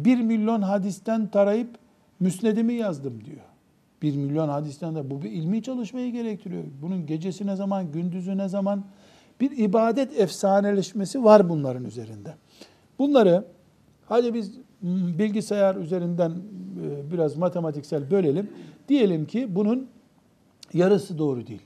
1 0.05 0.21
milyon 0.21 0.61
hadisten 0.61 1.27
tarayıp 1.27 1.69
müsnedimi 2.19 2.73
yazdım 2.73 3.25
diyor. 3.25 3.41
1 4.01 4.15
milyon 4.15 4.49
hadisten 4.49 4.95
de 4.95 5.09
bu 5.09 5.21
bir 5.21 5.31
ilmi 5.31 5.63
çalışmayı 5.63 6.11
gerektiriyor. 6.11 6.63
Bunun 6.81 7.05
gecesi 7.05 7.47
ne 7.47 7.55
zaman, 7.55 7.91
gündüzü 7.91 8.37
ne 8.37 8.49
zaman 8.49 8.83
bir 9.41 9.57
ibadet 9.57 10.19
efsaneleşmesi 10.19 11.23
var 11.23 11.49
bunların 11.49 11.85
üzerinde. 11.85 12.35
Bunları 12.99 13.45
hadi 14.05 14.33
biz 14.33 14.51
bilgisayar 15.19 15.75
üzerinden 15.75 16.31
e, 16.31 17.11
biraz 17.11 17.37
matematiksel 17.37 18.11
bölelim. 18.11 18.49
Diyelim 18.89 19.25
ki 19.25 19.55
bunun 19.55 19.87
yarısı 20.73 21.17
doğru 21.17 21.47
değil. 21.47 21.61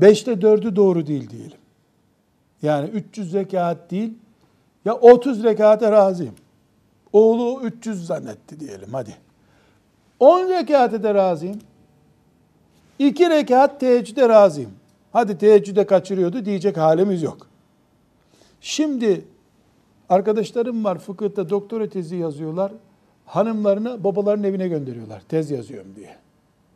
Beşte 0.00 0.40
dördü 0.40 0.76
doğru 0.76 1.06
değil 1.06 1.30
diyelim. 1.30 1.58
Yani 2.62 2.88
300 2.88 3.34
rekat 3.34 3.90
değil, 3.90 4.14
ya 4.84 4.94
30 4.94 5.44
rekata 5.44 5.92
razıyım. 5.92 6.34
Oğlu 7.12 7.60
300 7.62 8.06
zannetti 8.06 8.60
diyelim 8.60 8.88
hadi. 8.92 9.16
10 10.20 10.48
rekate 10.50 11.02
de 11.02 11.14
razıyım. 11.14 11.58
2 12.98 13.30
rekat 13.30 13.80
teheccüde 13.80 14.28
razıyım. 14.28 14.70
Hadi 15.12 15.38
teheccüde 15.38 15.86
kaçırıyordu 15.86 16.44
diyecek 16.44 16.76
halimiz 16.76 17.22
yok. 17.22 17.46
Şimdi 18.60 19.24
arkadaşlarım 20.08 20.84
var 20.84 20.98
fıkıhta 20.98 21.50
doktora 21.50 21.88
tezi 21.88 22.16
yazıyorlar. 22.16 22.72
Hanımlarını 23.26 24.04
babaların 24.04 24.44
evine 24.44 24.68
gönderiyorlar 24.68 25.22
tez 25.28 25.50
yazıyorum 25.50 25.96
diye. 25.96 26.16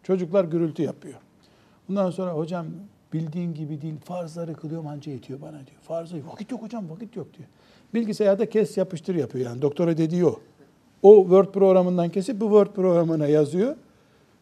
Çocuklar 0.03 0.45
gürültü 0.45 0.83
yapıyor. 0.83 1.19
Bundan 1.89 2.11
sonra 2.11 2.33
hocam 2.33 2.67
bildiğin 3.13 3.55
gibi 3.55 3.83
değil 3.83 3.95
farzları 4.05 4.55
kılıyorum 4.55 4.87
anca 4.87 5.13
yetiyor 5.13 5.41
bana 5.41 5.53
diyor. 5.53 5.81
Farzı 5.83 6.17
vakit 6.33 6.51
yok 6.51 6.63
hocam 6.63 6.91
vakit 6.91 7.17
yok 7.17 7.27
diyor. 7.39 7.49
Bilgisayarda 7.95 8.51
kes 8.51 8.77
yapıştır 8.77 9.15
yapıyor 9.15 9.47
yani 9.47 9.63
doktora 9.63 9.97
dediği 9.97 10.27
o. 10.27 10.41
O 11.03 11.23
Word 11.23 11.53
programından 11.53 12.09
kesip 12.09 12.41
bu 12.41 12.45
Word 12.45 12.67
programına 12.67 13.27
yazıyor. 13.27 13.77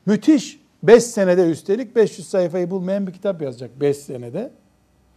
Müthiş 0.07 0.61
5 0.83 1.05
senede 1.05 1.51
üstelik 1.51 1.97
500 1.97 2.29
sayfayı 2.29 2.71
bulmayan 2.71 3.07
bir 3.07 3.13
kitap 3.13 3.43
yazacak 3.43 3.81
5 3.81 3.97
senede. 3.97 4.51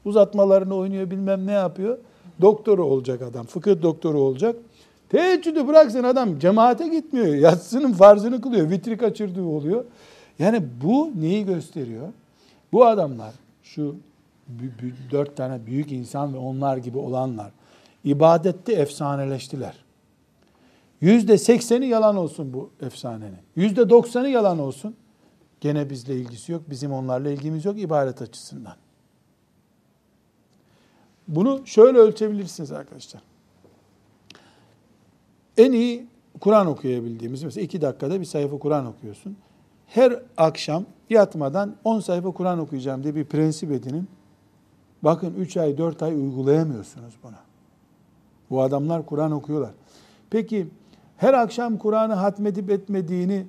Uzatmalarını 0.05 0.75
oynuyor 0.75 1.12
bilmem 1.12 1.48
ne 1.48 1.51
yapıyor. 1.51 1.98
Doktoru 2.41 2.86
olacak 2.86 3.22
adam. 3.22 3.45
Fıkıh 3.45 3.81
doktoru 3.81 4.19
olacak. 4.19 4.55
Teheccüdü 5.10 5.67
bıraksın 5.67 6.03
adam 6.03 6.39
cemaate 6.39 6.88
gitmiyor. 6.88 7.36
Yatsının 7.36 7.93
farzını 7.93 8.41
kılıyor. 8.41 8.69
Vitri 8.69 8.98
kaçırdığı 8.98 9.45
oluyor. 9.45 9.86
Yani 10.39 10.63
bu 10.83 11.12
neyi 11.15 11.45
gösteriyor? 11.45 12.07
Bu 12.72 12.86
adamlar 12.86 13.33
şu 13.75 13.96
dört 15.12 15.38
tane 15.38 15.65
büyük 15.65 15.92
insan 15.92 16.34
ve 16.34 16.38
onlar 16.38 16.77
gibi 16.77 16.98
olanlar 16.98 17.51
ibadette 18.03 18.74
efsaneleştiler. 18.74 19.84
Yüzde 21.01 21.38
sekseni 21.38 21.88
yalan 21.88 22.15
olsun 22.15 22.53
bu 22.53 22.70
efsanenin. 22.82 23.38
Yüzde 23.56 23.89
doksanı 23.89 24.30
yalan 24.30 24.60
olsun. 24.60 24.96
Gene 25.62 25.89
bizle 25.89 26.15
ilgisi 26.15 26.51
yok. 26.51 26.62
Bizim 26.70 26.94
onlarla 26.94 27.30
ilgimiz 27.30 27.65
yok 27.65 27.80
ibadet 27.80 28.22
açısından. 28.22 28.75
Bunu 31.27 31.62
şöyle 31.65 31.98
ölçebilirsiniz 31.98 32.72
arkadaşlar. 32.72 33.22
En 35.58 35.72
iyi 35.72 36.08
Kur'an 36.39 36.68
okuyabildiğimiz, 36.68 37.44
mesela 37.44 37.63
iki 37.63 37.82
dakikada 37.82 38.20
bir 38.20 38.25
sayfa 38.25 38.60
Kur'an 38.60 38.86
okuyorsun. 38.86 39.38
Her 39.94 40.20
akşam 40.38 40.86
yatmadan 41.10 41.76
10 41.84 42.00
sayfa 42.00 42.32
Kur'an 42.32 42.60
okuyacağım 42.60 43.04
diye 43.04 43.16
bir 43.16 43.26
prensip 43.26 43.72
edinin. 43.72 44.08
Bakın 45.04 45.34
3 45.34 45.58
ay 45.58 45.78
4 45.78 46.04
ay 46.04 46.14
uygulayamıyorsunuz 46.16 47.14
bunu. 47.24 47.36
Bu 48.50 48.62
adamlar 48.62 49.06
Kur'an 49.06 49.32
okuyorlar. 49.32 49.72
Peki 50.30 50.68
her 51.18 51.34
akşam 51.34 51.78
Kur'an'ı 51.78 52.14
hatmedip 52.14 52.70
etmediğini 52.70 53.46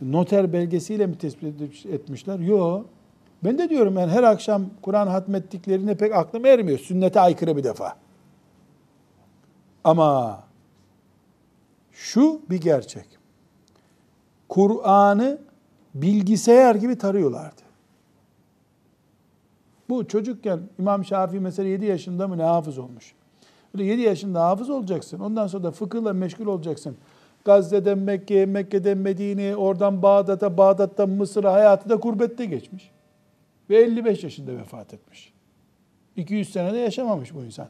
noter 0.00 0.52
belgesiyle 0.52 1.06
mi 1.06 1.18
tespit 1.18 1.86
etmişler? 1.86 2.38
Yok. 2.38 2.86
Ben 3.44 3.58
de 3.58 3.68
diyorum 3.68 3.98
yani 3.98 4.12
her 4.12 4.22
akşam 4.22 4.64
Kur'an 4.82 5.06
hatmettiklerine 5.06 5.94
pek 5.94 6.14
aklım 6.14 6.46
ermiyor. 6.46 6.78
Sünnete 6.78 7.20
aykırı 7.20 7.56
bir 7.56 7.64
defa. 7.64 7.96
Ama 9.84 10.42
şu 11.92 12.40
bir 12.50 12.60
gerçek. 12.60 13.06
Kur'an'ı 14.48 15.38
bilgisayar 15.94 16.74
gibi 16.74 16.98
tarıyorlardı. 16.98 17.62
Bu 19.88 20.08
çocukken 20.08 20.60
İmam 20.78 21.04
Şafii 21.04 21.40
mesela 21.40 21.68
7 21.68 21.84
yaşında 21.84 22.28
mı 22.28 22.38
ne 22.38 22.42
hafız 22.42 22.78
olmuş. 22.78 23.14
Böyle 23.74 23.84
7 23.84 24.00
yaşında 24.00 24.44
hafız 24.44 24.70
olacaksın. 24.70 25.20
Ondan 25.20 25.46
sonra 25.46 25.62
da 25.64 25.70
fıkıhla 25.70 26.12
meşgul 26.12 26.46
olacaksın. 26.46 26.96
Gazze'den 27.44 27.98
Mekke'ye, 27.98 28.46
Mekke'den 28.46 28.98
Medine'ye, 28.98 29.56
oradan 29.56 30.02
Bağdat'a, 30.02 30.56
Bağdat'tan 30.56 31.10
Mısır'a 31.10 31.52
hayatı 31.52 31.88
da 31.88 32.00
kurbette 32.00 32.44
geçmiş. 32.44 32.90
Ve 33.70 33.76
55 33.76 34.24
yaşında 34.24 34.52
vefat 34.52 34.94
etmiş. 34.94 35.32
200 36.16 36.52
senede 36.52 36.78
yaşamamış 36.78 37.34
bu 37.34 37.42
insan. 37.42 37.68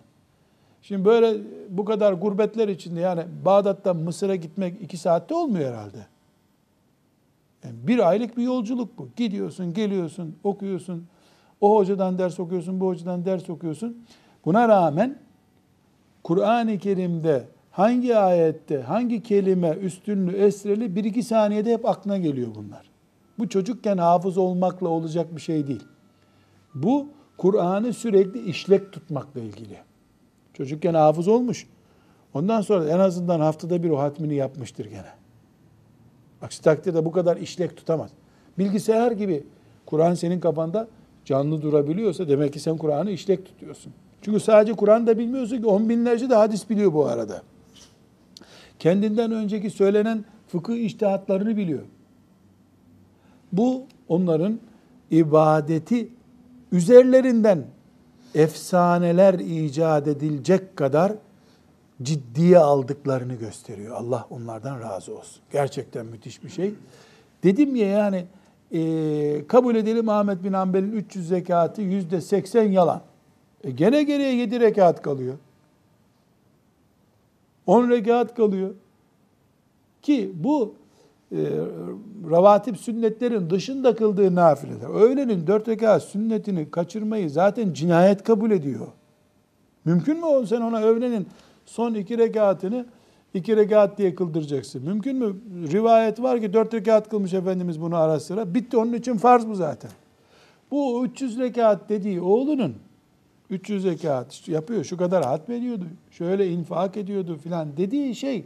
Şimdi 0.82 1.04
böyle 1.04 1.36
bu 1.68 1.84
kadar 1.84 2.12
gurbetler 2.12 2.68
içinde 2.68 3.00
yani 3.00 3.24
Bağdat'tan 3.44 3.96
Mısır'a 3.96 4.36
gitmek 4.36 4.82
iki 4.82 4.96
saatte 4.96 5.34
olmuyor 5.34 5.70
herhalde. 5.70 6.06
Yani 7.64 7.76
bir 7.86 8.08
aylık 8.08 8.36
bir 8.36 8.42
yolculuk 8.42 8.98
bu. 8.98 9.08
Gidiyorsun, 9.16 9.74
geliyorsun, 9.74 10.36
okuyorsun. 10.44 11.06
O 11.60 11.76
hocadan 11.76 12.18
ders 12.18 12.40
okuyorsun, 12.40 12.80
bu 12.80 12.86
hocadan 12.86 13.24
ders 13.24 13.50
okuyorsun. 13.50 14.04
Buna 14.44 14.68
rağmen 14.68 15.18
Kur'an-ı 16.24 16.78
Kerim'de 16.78 17.48
hangi 17.70 18.16
ayette, 18.16 18.82
hangi 18.82 19.22
kelime 19.22 19.70
üstünlü, 19.70 20.36
esreli 20.36 20.96
bir 20.96 21.04
iki 21.04 21.22
saniyede 21.22 21.72
hep 21.72 21.86
aklına 21.86 22.18
geliyor 22.18 22.48
bunlar. 22.54 22.90
Bu 23.38 23.48
çocukken 23.48 23.98
hafız 23.98 24.38
olmakla 24.38 24.88
olacak 24.88 25.36
bir 25.36 25.40
şey 25.40 25.66
değil. 25.66 25.84
Bu 26.74 27.08
Kur'an'ı 27.38 27.92
sürekli 27.92 28.40
işlek 28.40 28.92
tutmakla 28.92 29.40
ilgili. 29.40 29.76
Çocukken 30.54 30.94
hafız 30.94 31.28
olmuş. 31.28 31.66
Ondan 32.34 32.60
sonra 32.60 32.88
en 32.88 32.98
azından 32.98 33.40
haftada 33.40 33.82
bir 33.82 33.90
o 33.90 33.98
hatmini 33.98 34.34
yapmıştır 34.34 34.86
gene. 34.86 35.21
Aksi 36.42 36.62
takdirde 36.62 37.04
bu 37.04 37.12
kadar 37.12 37.36
işlek 37.36 37.76
tutamaz. 37.76 38.10
Bilgisayar 38.58 39.12
gibi 39.12 39.44
Kur'an 39.86 40.14
senin 40.14 40.40
kafanda 40.40 40.88
canlı 41.24 41.62
durabiliyorsa 41.62 42.28
demek 42.28 42.52
ki 42.52 42.60
sen 42.60 42.76
Kur'an'ı 42.76 43.10
işlek 43.10 43.46
tutuyorsun. 43.46 43.92
Çünkü 44.22 44.40
sadece 44.40 44.72
Kur'an 44.72 45.06
da 45.06 45.18
bilmiyorsun 45.18 45.56
ki 45.56 45.66
on 45.66 45.88
binlerce 45.88 46.30
de 46.30 46.34
hadis 46.34 46.70
biliyor 46.70 46.92
bu 46.92 47.06
arada. 47.06 47.42
Kendinden 48.78 49.32
önceki 49.32 49.70
söylenen 49.70 50.24
fıkıh 50.48 50.76
iştihatlarını 50.76 51.56
biliyor. 51.56 51.82
Bu 53.52 53.82
onların 54.08 54.60
ibadeti 55.10 56.08
üzerlerinden 56.72 57.64
efsaneler 58.34 59.34
icat 59.34 60.08
edilecek 60.08 60.76
kadar 60.76 61.12
ciddiye 62.02 62.58
aldıklarını 62.58 63.34
gösteriyor. 63.34 63.96
Allah 63.96 64.26
onlardan 64.30 64.80
razı 64.80 65.16
olsun. 65.16 65.42
Gerçekten 65.52 66.06
müthiş 66.06 66.44
bir 66.44 66.48
şey. 66.48 66.74
Dedim 67.44 67.76
ya 67.76 67.86
yani 67.86 68.26
e, 68.72 69.46
kabul 69.46 69.74
edelim 69.74 70.08
Ahmet 70.08 70.44
bin 70.44 70.52
Hanbel'in 70.52 70.92
300 70.92 71.28
zekatı 71.28 71.82
yüzde 71.82 72.20
80 72.20 72.62
yalan. 72.62 73.02
E 73.64 73.70
gene 73.70 74.02
geriye 74.02 74.34
7 74.34 74.60
rekat 74.60 75.02
kalıyor. 75.02 75.34
10 77.66 77.90
rekat 77.90 78.34
kalıyor. 78.34 78.74
Ki 80.02 80.32
bu 80.34 80.74
e, 81.32 81.38
ravatip 82.30 82.76
sünnetlerin 82.76 83.50
dışında 83.50 83.94
kıldığı 83.94 84.34
nafileler. 84.34 84.88
Öğlenin 84.88 85.46
4 85.46 85.68
rekat 85.68 86.02
sünnetini 86.02 86.70
kaçırmayı 86.70 87.30
zaten 87.30 87.72
cinayet 87.72 88.22
kabul 88.24 88.50
ediyor. 88.50 88.86
Mümkün 89.84 90.16
mü 90.16 90.46
sen 90.46 90.60
ona 90.60 90.80
öğlenin 90.80 91.26
son 91.66 91.94
iki 91.94 92.18
rekatını 92.18 92.86
iki 93.34 93.56
rekat 93.56 93.98
diye 93.98 94.14
kıldıracaksın. 94.14 94.82
Mümkün 94.82 95.16
mü? 95.16 95.36
Rivayet 95.72 96.22
var 96.22 96.40
ki 96.40 96.52
dört 96.52 96.74
rekat 96.74 97.08
kılmış 97.08 97.34
Efendimiz 97.34 97.80
bunu 97.80 97.96
ara 97.96 98.20
sıra. 98.20 98.54
Bitti 98.54 98.76
onun 98.76 98.92
için 98.92 99.16
farz 99.16 99.48
bu 99.48 99.54
zaten. 99.54 99.90
Bu 100.70 101.04
300 101.06 101.38
rekat 101.38 101.88
dediği 101.88 102.20
oğlunun 102.20 102.74
300 103.50 103.84
rekat 103.84 104.48
yapıyor, 104.48 104.84
şu 104.84 104.96
kadar 104.96 105.24
hatmediyordu, 105.24 105.84
şöyle 106.10 106.50
infak 106.50 106.96
ediyordu 106.96 107.38
filan 107.42 107.76
dediği 107.76 108.14
şey 108.14 108.44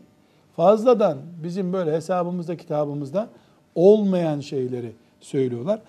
fazladan 0.57 1.19
bizim 1.43 1.73
böyle 1.73 1.93
hesabımızda, 1.93 2.57
kitabımızda 2.57 3.29
olmayan 3.75 4.41
şeyleri 4.41 4.93
söylüyorlar. 5.21 5.81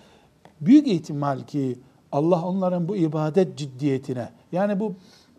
Büyük 0.60 0.86
ihtimal 0.86 1.40
ki 1.40 1.78
Allah 2.12 2.44
onların 2.44 2.88
bu 2.88 2.96
ibadet 2.96 3.58
ciddiyetine, 3.58 4.28
yani 4.52 4.80
bu 4.80 4.94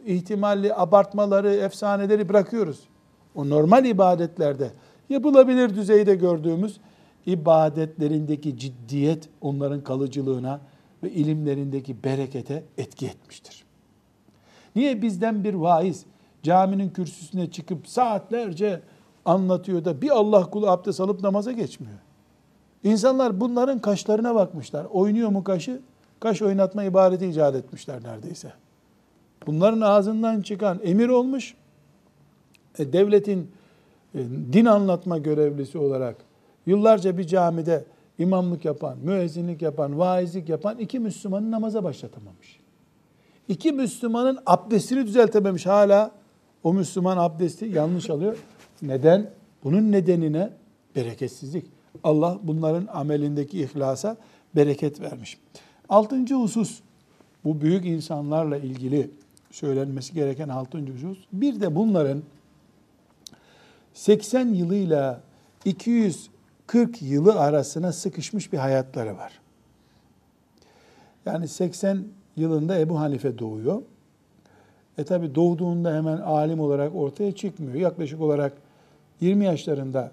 ihtimalli 0.05 0.75
abartmaları, 0.75 1.53
efsaneleri 1.55 2.29
bırakıyoruz. 2.29 2.79
O 3.35 3.49
normal 3.49 3.85
ibadetlerde 3.85 4.71
yapılabilir 5.09 5.75
düzeyde 5.75 6.15
gördüğümüz 6.15 6.79
ibadetlerindeki 7.25 8.57
ciddiyet 8.57 9.29
onların 9.41 9.83
kalıcılığına 9.83 10.59
ve 11.03 11.11
ilimlerindeki 11.11 12.03
berekete 12.03 12.63
etki 12.77 13.07
etmiştir. 13.07 13.63
Niye 14.75 15.01
bizden 15.01 15.43
bir 15.43 15.53
vaiz 15.53 16.05
caminin 16.43 16.89
kürsüsüne 16.89 17.51
çıkıp 17.51 17.87
saatlerce 17.87 18.81
anlatıyor 19.25 19.85
da 19.85 20.01
bir 20.01 20.09
Allah 20.09 20.49
kulu 20.49 20.69
abdest 20.69 20.99
alıp 20.99 21.23
namaza 21.23 21.51
geçmiyor? 21.51 21.99
İnsanlar 22.83 23.41
bunların 23.41 23.79
kaşlarına 23.79 24.35
bakmışlar. 24.35 24.85
Oynuyor 24.85 25.29
mu 25.29 25.43
kaşı? 25.43 25.81
Kaş 26.19 26.41
oynatma 26.41 26.83
ibareti 26.83 27.27
icat 27.27 27.55
etmişler 27.55 28.03
neredeyse. 28.03 28.51
Bunların 29.47 29.81
ağzından 29.81 30.41
çıkan 30.41 30.79
emir 30.83 31.09
olmuş. 31.09 31.55
E, 32.79 32.93
devletin 32.93 33.51
e, 34.15 34.19
din 34.53 34.65
anlatma 34.65 35.17
görevlisi 35.17 35.77
olarak 35.77 36.15
Yıllarca 36.69 37.17
bir 37.17 37.27
camide 37.27 37.85
imamlık 38.19 38.65
yapan, 38.65 38.97
müezzinlik 39.03 39.61
yapan, 39.61 39.99
vaizlik 39.99 40.49
yapan 40.49 40.77
iki 40.77 40.99
Müslümanı 40.99 41.51
namaza 41.51 41.83
başlatamamış. 41.83 42.59
İki 43.47 43.71
Müslümanın 43.71 44.39
abdestini 44.45 45.07
düzeltememiş 45.07 45.65
hala 45.65 46.11
o 46.63 46.73
Müslüman 46.73 47.17
abdesti 47.17 47.65
yanlış 47.65 48.09
alıyor. 48.09 48.37
Neden? 48.81 49.29
Bunun 49.63 49.91
nedenine 49.91 50.49
bereketsizlik. 50.95 51.65
Allah 52.03 52.39
bunların 52.43 52.87
amelindeki 52.93 53.61
ihlasa 53.61 54.17
bereket 54.55 55.01
vermiş. 55.01 55.37
Altıncı 55.89 56.35
husus, 56.35 56.79
bu 57.43 57.61
büyük 57.61 57.85
insanlarla 57.85 58.57
ilgili 58.57 59.11
söylenmesi 59.51 60.13
gereken 60.13 60.49
altıncı 60.49 60.93
husus. 60.93 61.17
Bir 61.33 61.61
de 61.61 61.75
bunların 61.75 62.23
80 63.93 64.47
yılıyla 64.47 65.21
240 65.65 67.01
yılı 67.01 67.39
arasına 67.39 67.91
sıkışmış 67.91 68.53
bir 68.53 68.57
hayatları 68.57 69.17
var. 69.17 69.39
Yani 71.25 71.47
80 71.47 72.03
yılında 72.35 72.79
Ebu 72.79 72.99
Hanife 72.99 73.39
doğuyor. 73.39 73.81
E 74.97 75.03
tabi 75.03 75.35
doğduğunda 75.35 75.95
hemen 75.95 76.17
alim 76.17 76.59
olarak 76.59 76.95
ortaya 76.95 77.31
çıkmıyor. 77.31 77.73
Yaklaşık 77.73 78.21
olarak 78.21 78.53
20 79.21 79.45
yaşlarında 79.45 80.11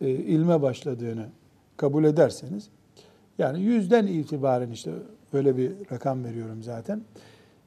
e, 0.00 0.10
ilme 0.10 0.62
başladığını 0.62 1.26
kabul 1.76 2.04
ederseniz 2.04 2.68
yani 3.38 3.60
yüzden 3.60 4.06
itibaren 4.06 4.70
işte 4.70 4.90
öyle 5.32 5.56
bir 5.56 5.72
rakam 5.92 6.24
veriyorum 6.24 6.62
zaten. 6.62 7.02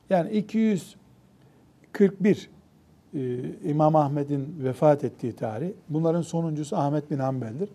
Yani 0.10 0.32
241 0.32 2.50
e, 3.13 3.20
İmam 3.63 3.96
Ahmet'in 3.96 4.56
vefat 4.63 5.04
ettiği 5.04 5.34
tarih. 5.34 5.70
Bunların 5.89 6.22
sonuncusu 6.22 6.78
Ahmet 6.78 7.12
bin 7.12 7.20
Hanbel'dir. 7.20 7.70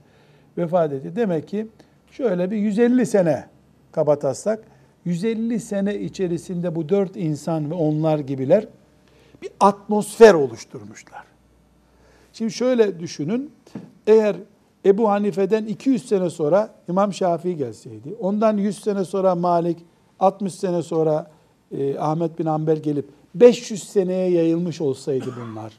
Vefat 0.58 0.92
etti. 0.92 1.16
Demek 1.16 1.48
ki 1.48 1.66
şöyle 2.10 2.50
bir 2.50 2.56
150 2.56 3.06
sene 3.06 3.46
kabataslak 3.92 4.64
150 5.04 5.60
sene 5.60 5.98
içerisinde 5.98 6.74
bu 6.74 6.88
dört 6.88 7.16
insan 7.16 7.70
ve 7.70 7.74
onlar 7.74 8.18
gibiler 8.18 8.66
bir 9.42 9.50
atmosfer 9.60 10.34
oluşturmuşlar. 10.34 11.24
Şimdi 12.32 12.52
şöyle 12.52 13.00
düşünün. 13.00 13.52
Eğer 14.06 14.36
Ebu 14.84 15.10
Hanife'den 15.10 15.64
200 15.64 16.08
sene 16.08 16.30
sonra 16.30 16.74
İmam 16.88 17.12
Şafii 17.12 17.56
gelseydi, 17.56 18.14
ondan 18.20 18.56
100 18.56 18.80
sene 18.80 19.04
sonra 19.04 19.34
Malik, 19.34 19.78
60 20.20 20.54
sene 20.54 20.82
sonra 20.82 21.30
e, 21.72 21.98
Ahmet 21.98 22.38
bin 22.38 22.46
Hanbel 22.46 22.82
gelip 22.82 23.08
500 23.34 23.88
seneye 23.88 24.30
yayılmış 24.30 24.80
olsaydı 24.80 25.34
bunlar, 25.40 25.72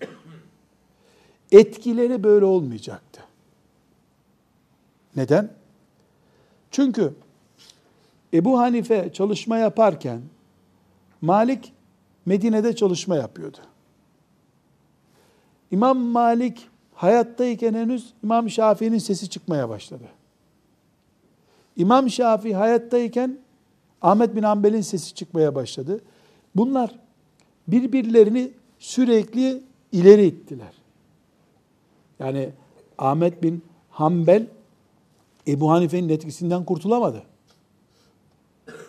etkileri 1.52 2.24
böyle 2.24 2.46
olmayacaktı. 2.46 3.22
Neden? 5.16 5.50
Çünkü 6.72 7.14
Ebu 8.34 8.60
Hanife 8.60 9.10
çalışma 9.14 9.58
yaparken 9.58 10.22
Malik 11.22 11.74
Medine'de 12.26 12.76
çalışma 12.76 13.16
yapıyordu. 13.16 13.58
İmam 15.72 15.98
Malik 15.98 16.68
hayattayken 16.94 17.74
henüz 17.74 18.14
İmam 18.24 18.50
Şafii'nin 18.50 18.98
sesi 18.98 19.30
çıkmaya 19.30 19.70
başladı. 19.70 20.04
İmam 21.76 22.10
Şafii 22.10 22.54
hayattayken 22.54 23.38
Ahmet 24.04 24.36
bin 24.36 24.44
Hanbel'in 24.44 24.82
sesi 24.82 25.14
çıkmaya 25.14 25.56
başladı. 25.56 26.02
Bunlar 26.56 27.00
birbirlerini 27.68 28.52
sürekli 28.80 29.64
ileri 29.92 30.26
ittiler. 30.26 30.74
Yani 32.20 32.50
Ahmet 32.98 33.44
bin 33.44 33.64
Hanbel 33.90 34.48
Ebu 35.48 35.72
Hanife'nin 35.72 36.10
etkisinden 36.10 36.66
kurtulamadı. 36.66 37.24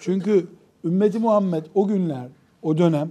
Çünkü 0.00 0.48
ümmeti 0.84 1.18
Muhammed 1.18 1.66
o 1.74 1.86
günler, 1.86 2.28
o 2.62 2.78
dönem 2.78 3.10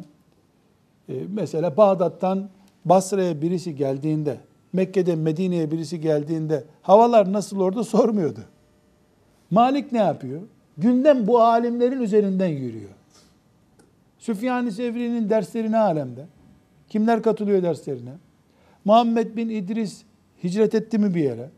e, 1.10 1.14
mesela 1.34 1.78
Bağdat'tan 1.78 2.50
Basra'ya 2.86 3.42
birisi 3.42 3.76
geldiğinde, 3.76 4.38
Mekke'de 4.74 5.16
Medine'ye 5.16 5.72
birisi 5.72 6.02
geldiğinde 6.02 6.64
havalar 6.82 7.34
nasıl 7.34 7.60
orada 7.60 7.84
sormuyordu. 7.84 8.40
Malik 9.52 9.92
ne 9.92 10.00
yapıyor? 10.00 10.42
Gündem 10.78 11.28
bu 11.28 11.42
alimlerin 11.42 12.02
üzerinden 12.02 12.48
yürüyor. 12.48 12.90
Süfyan-ı 14.20 14.72
Sevri'nin 14.72 15.30
dersleri 15.30 15.72
ne 15.72 15.78
alemde? 15.78 16.26
Kimler 16.90 17.22
katılıyor 17.22 17.64
derslerine? 17.64 18.14
Muhammed 18.86 19.36
bin 19.36 19.50
İdris 19.50 20.04
hicret 20.44 20.76
etti 20.76 20.98
mi 20.98 21.16
bir 21.16 21.24
yere? 21.24 21.50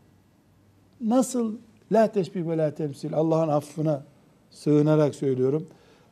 Nasıl 1.00 1.56
la 1.92 2.12
teşbih 2.12 2.48
ve 2.48 2.58
la 2.58 2.74
temsil 2.74 3.14
Allah'ın 3.14 3.48
affına 3.48 4.04
sığınarak 4.50 5.14
söylüyorum. 5.14 5.68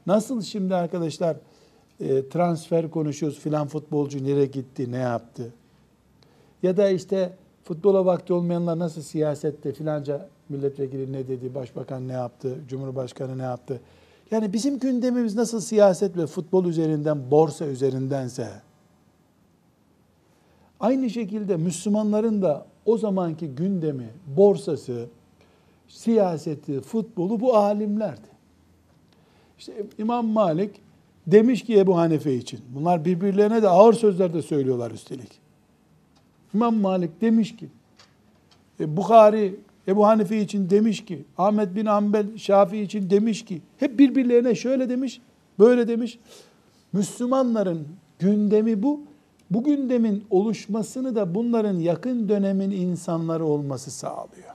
Nasıl 0.06 0.42
şimdi 0.42 0.74
arkadaşlar 0.74 1.36
e, 2.00 2.28
transfer 2.28 2.90
konuşuyoruz 2.90 3.38
filan 3.38 3.66
futbolcu 3.66 4.24
nereye 4.24 4.46
gitti 4.46 4.92
ne 4.92 4.98
yaptı? 4.98 5.52
Ya 6.62 6.76
da 6.76 6.88
işte 6.88 7.32
futbola 7.64 8.06
vakti 8.06 8.32
olmayanlar 8.32 8.78
nasıl 8.78 9.02
siyasette 9.02 9.72
filanca 9.72 10.28
milletvekili 10.48 11.12
ne 11.12 11.28
dedi, 11.28 11.54
başbakan 11.54 12.08
ne 12.08 12.12
yaptı, 12.12 12.58
cumhurbaşkanı 12.68 13.38
ne 13.38 13.42
yaptı? 13.42 13.80
Yani 14.30 14.52
bizim 14.52 14.78
gündemimiz 14.78 15.36
nasıl 15.36 15.60
siyaset 15.60 16.16
ve 16.16 16.26
futbol 16.26 16.64
üzerinden, 16.64 17.30
borsa 17.30 17.66
üzerindense, 17.66 18.48
aynı 20.80 21.10
şekilde 21.10 21.56
Müslümanların 21.56 22.42
da 22.42 22.66
o 22.86 22.98
zamanki 22.98 23.48
gündemi, 23.48 24.10
borsası, 24.36 25.06
siyaseti, 25.88 26.80
futbolu 26.80 27.40
bu 27.40 27.56
alimlerdi. 27.56 28.34
İşte 29.58 29.86
İmam 29.98 30.26
Malik 30.26 30.80
demiş 31.26 31.64
ki 31.64 31.78
Ebu 31.78 31.96
Hanife 31.96 32.34
için, 32.34 32.60
bunlar 32.74 33.04
birbirlerine 33.04 33.62
de 33.62 33.68
ağır 33.68 33.92
sözler 33.92 34.34
de 34.34 34.42
söylüyorlar 34.42 34.90
üstelik. 34.90 35.43
İmam 36.54 36.76
Malik 36.76 37.20
demiş 37.20 37.56
ki, 37.56 37.68
e, 38.80 38.96
Bukhari 38.96 39.56
Ebu 39.88 40.06
Hanife 40.06 40.40
için 40.40 40.70
demiş 40.70 41.04
ki, 41.04 41.24
Ahmet 41.38 41.74
bin 41.74 41.86
Ambel 41.86 42.38
Şafii 42.38 42.80
için 42.80 43.10
demiş 43.10 43.44
ki, 43.44 43.62
hep 43.78 43.98
birbirlerine 43.98 44.54
şöyle 44.54 44.88
demiş, 44.88 45.20
böyle 45.58 45.88
demiş. 45.88 46.18
Müslümanların 46.92 47.88
gündemi 48.18 48.82
bu. 48.82 49.00
Bu 49.50 49.64
gündemin 49.64 50.24
oluşmasını 50.30 51.14
da 51.14 51.34
bunların 51.34 51.78
yakın 51.78 52.28
dönemin 52.28 52.70
insanları 52.70 53.44
olması 53.44 53.90
sağlıyor. 53.90 54.54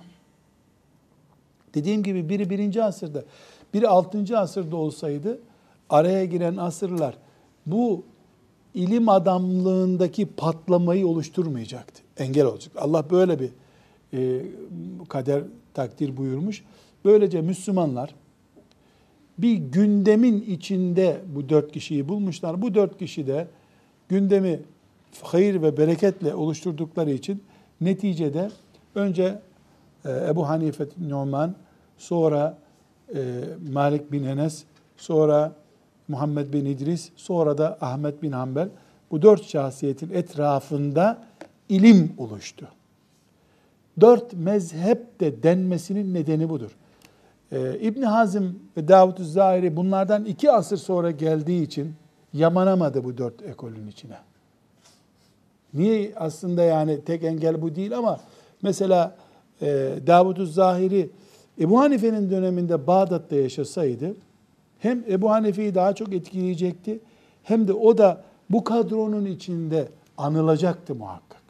Dediğim 1.74 2.04
gibi 2.04 2.30
biri 2.30 2.50
birinci 2.50 2.84
asırda, 2.84 3.24
biri 3.74 3.88
altıncı 3.88 4.40
asırda 4.40 4.76
olsaydı 4.76 5.40
araya 5.90 6.26
giren 6.26 6.58
asırlar 6.58 7.18
bu 7.66 8.04
ilim 8.80 9.10
adamlığındaki 9.10 10.26
patlamayı 10.26 11.08
oluşturmayacaktı. 11.08 12.02
Engel 12.18 12.46
olacak. 12.46 12.74
Allah 12.78 13.10
böyle 13.10 13.40
bir 13.40 13.50
e, 14.14 14.46
kader 15.10 15.44
takdir 15.74 16.18
buyurmuş. 16.18 16.64
Böylece 17.06 17.42
Müslümanlar 17.42 18.16
bir 19.38 19.54
gündemin 19.54 20.42
içinde 20.42 21.22
bu 21.36 21.50
dört 21.50 21.72
kişiyi 21.72 22.10
bulmuşlar. 22.10 22.62
Bu 22.62 22.74
dört 22.74 22.98
kişi 22.98 23.28
de 23.28 23.48
gündemi 24.10 24.60
hayır 25.22 25.62
ve 25.62 25.78
bereketle 25.78 26.36
oluşturdukları 26.36 27.12
için 27.12 27.44
neticede 27.82 28.52
önce 28.96 29.40
e, 30.06 30.12
Ebu 30.12 30.50
Hanife 30.50 30.88
Numan, 31.10 31.56
sonra 31.98 32.58
e, 33.16 33.20
Malik 33.72 34.12
bin 34.12 34.24
Enes, 34.24 34.64
sonra 34.98 35.56
Muhammed 36.10 36.54
bin 36.54 36.66
İdris, 36.66 37.10
sonra 37.16 37.58
da 37.58 37.78
Ahmet 37.82 38.24
bin 38.24 38.32
Hanbel 38.32 38.70
bu 39.12 39.22
dört 39.22 39.44
şahsiyetin 39.44 40.14
etrafında 40.14 41.18
ilim 41.70 42.14
oluştu. 42.18 42.68
Dört 44.02 44.34
mezhep 44.34 45.20
de 45.20 45.44
denmesinin 45.44 46.14
nedeni 46.14 46.50
budur. 46.50 46.72
Ee, 47.52 47.80
İbni 47.80 48.06
Hazım 48.06 48.60
ve 48.78 48.88
Davud-u 48.88 49.24
Zahiri 49.24 49.76
bunlardan 49.76 50.26
iki 50.26 50.52
asır 50.52 50.78
sonra 50.78 51.12
geldiği 51.12 51.64
için 51.64 51.94
yamanamadı 52.34 53.04
bu 53.04 53.18
dört 53.18 53.42
ekolün 53.42 53.88
içine. 53.88 54.18
Niye 55.74 56.14
aslında 56.16 56.64
yani 56.64 57.02
tek 57.06 57.24
engel 57.24 57.62
bu 57.62 57.76
değil 57.76 57.98
ama 57.98 58.20
mesela 58.62 59.16
e, 59.62 59.96
Davud-u 60.08 60.46
Zahiri 60.46 61.10
Ebu 61.60 61.80
Hanife'nin 61.80 62.30
döneminde 62.30 62.88
Bağdat'ta 62.88 63.36
yaşasaydı 63.36 64.16
hem 64.80 65.04
Ebu 65.10 65.32
Hanife'yi 65.32 65.76
daha 65.76 65.96
çok 65.96 66.14
etkileyecekti 66.14 67.00
hem 67.44 67.68
de 67.68 67.74
o 67.74 67.98
da 67.98 68.24
bu 68.50 68.64
kadronun 68.64 69.26
içinde 69.26 69.90
anılacaktı 70.18 70.96
muhakkak. 70.96 71.44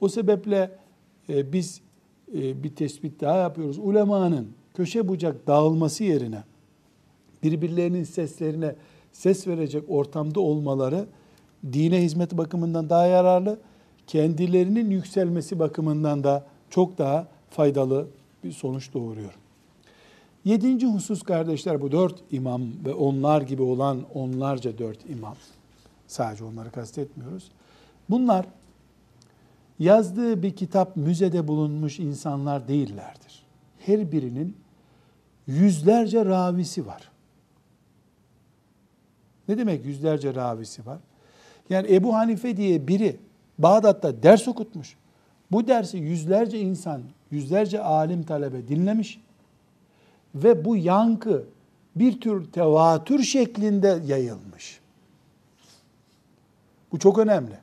O 0.00 0.08
sebeple 0.08 0.70
e, 1.28 1.52
biz 1.52 1.80
e, 2.34 2.62
bir 2.62 2.74
tespit 2.76 3.20
daha 3.20 3.36
yapıyoruz. 3.36 3.78
Ulemanın 3.78 4.48
köşe 4.74 5.08
bucak 5.08 5.46
dağılması 5.46 6.04
yerine 6.04 6.42
birbirlerinin 7.42 8.04
seslerine 8.04 8.74
ses 9.12 9.46
verecek 9.46 9.84
ortamda 9.88 10.40
olmaları 10.40 11.06
dine 11.72 12.02
hizmet 12.02 12.38
bakımından 12.38 12.90
daha 12.90 13.06
yararlı. 13.06 13.58
kendilerinin 14.06 14.90
yükselmesi 14.90 15.58
bakımından 15.58 16.24
da 16.24 16.46
çok 16.70 16.98
daha 16.98 17.28
faydalı 17.50 18.06
bir 18.44 18.52
sonuç 18.52 18.94
doğuruyor. 18.94 19.41
Yedinci 20.44 20.86
husus 20.86 21.22
kardeşler 21.22 21.80
bu 21.80 21.92
dört 21.92 22.22
imam 22.30 22.62
ve 22.84 22.94
onlar 22.94 23.42
gibi 23.42 23.62
olan 23.62 24.04
onlarca 24.14 24.78
dört 24.78 25.10
imam. 25.10 25.36
Sadece 26.06 26.44
onları 26.44 26.70
kastetmiyoruz. 26.70 27.50
Bunlar 28.10 28.46
yazdığı 29.78 30.42
bir 30.42 30.56
kitap 30.56 30.96
müzede 30.96 31.48
bulunmuş 31.48 31.98
insanlar 31.98 32.68
değillerdir. 32.68 33.42
Her 33.78 34.12
birinin 34.12 34.56
yüzlerce 35.46 36.24
ravisi 36.24 36.86
var. 36.86 37.10
Ne 39.48 39.58
demek 39.58 39.84
yüzlerce 39.84 40.34
ravisi 40.34 40.86
var? 40.86 40.98
Yani 41.70 41.94
Ebu 41.94 42.14
Hanife 42.14 42.56
diye 42.56 42.88
biri 42.88 43.16
Bağdat'ta 43.58 44.22
ders 44.22 44.48
okutmuş. 44.48 44.96
Bu 45.52 45.66
dersi 45.66 45.98
yüzlerce 45.98 46.60
insan, 46.60 47.02
yüzlerce 47.30 47.82
alim 47.82 48.22
talebe 48.22 48.68
dinlemiş 48.68 49.20
ve 50.34 50.64
bu 50.64 50.76
yankı 50.76 51.44
bir 51.96 52.20
tür 52.20 52.44
tevatür 52.52 53.22
şeklinde 53.22 54.02
yayılmış. 54.06 54.80
Bu 56.92 56.98
çok 56.98 57.18
önemli. 57.18 57.58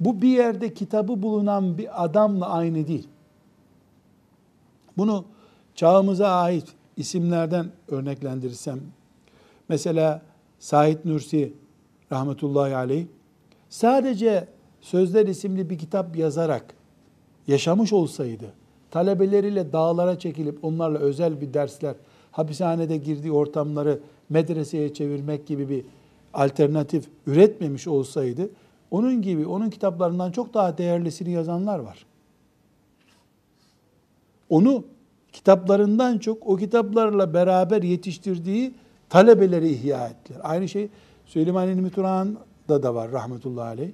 Bu 0.00 0.22
bir 0.22 0.28
yerde 0.28 0.74
kitabı 0.74 1.22
bulunan 1.22 1.78
bir 1.78 2.04
adamla 2.04 2.48
aynı 2.48 2.88
değil. 2.88 3.08
Bunu 4.96 5.24
çağımıza 5.74 6.28
ait 6.28 6.66
isimlerden 6.96 7.66
örneklendirirsem, 7.88 8.80
mesela 9.68 10.22
Said 10.58 10.98
Nursi 11.04 11.52
rahmetullahi 12.12 12.76
aleyh 12.76 13.06
sadece 13.68 14.48
Sözler 14.82 15.26
isimli 15.26 15.70
bir 15.70 15.78
kitap 15.78 16.16
yazarak 16.16 16.74
yaşamış 17.46 17.92
olsaydı, 17.92 18.52
talebeleriyle 18.92 19.72
dağlara 19.72 20.18
çekilip 20.18 20.64
onlarla 20.64 20.98
özel 20.98 21.40
bir 21.40 21.54
dersler, 21.54 21.94
hapishanede 22.32 22.96
girdiği 22.96 23.32
ortamları 23.32 24.00
medreseye 24.28 24.94
çevirmek 24.94 25.46
gibi 25.46 25.68
bir 25.68 25.84
alternatif 26.34 27.08
üretmemiş 27.26 27.88
olsaydı, 27.88 28.50
onun 28.90 29.22
gibi, 29.22 29.46
onun 29.46 29.70
kitaplarından 29.70 30.32
çok 30.32 30.54
daha 30.54 30.78
değerlisini 30.78 31.30
yazanlar 31.30 31.78
var. 31.78 32.06
Onu 34.50 34.84
kitaplarından 35.32 36.18
çok 36.18 36.46
o 36.46 36.56
kitaplarla 36.56 37.34
beraber 37.34 37.82
yetiştirdiği 37.82 38.74
talebeleri 39.08 39.68
ihya 39.68 40.08
ettiler. 40.08 40.40
Aynı 40.42 40.68
şey 40.68 40.88
Süleyman 41.26 41.68
İlmi 41.68 41.90
Turan'da 41.90 42.82
da 42.82 42.94
var 42.94 43.12
rahmetullahi 43.12 43.66
aleyh. 43.66 43.90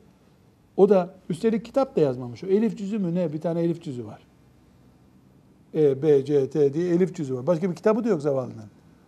O 0.77 0.89
da 0.89 1.15
üstelik 1.31 1.65
kitap 1.65 1.97
da 1.97 2.01
yazmamış. 2.01 2.45
O 2.45 2.47
elif 2.47 2.79
cüzü 2.79 2.99
mü 2.99 3.15
ne? 3.15 3.33
Bir 3.33 3.41
tane 3.41 3.61
elif 3.61 3.83
cüzü 3.83 4.07
var. 4.07 4.28
E, 5.75 6.03
B, 6.03 6.25
C, 6.25 6.51
T 6.51 6.75
diye 6.75 6.95
elif 6.95 7.15
cüzü 7.15 7.35
var. 7.35 7.47
Başka 7.47 7.71
bir 7.71 7.77
kitabı 7.77 8.05
da 8.05 8.09
yok 8.09 8.23
zavallının. 8.23 8.65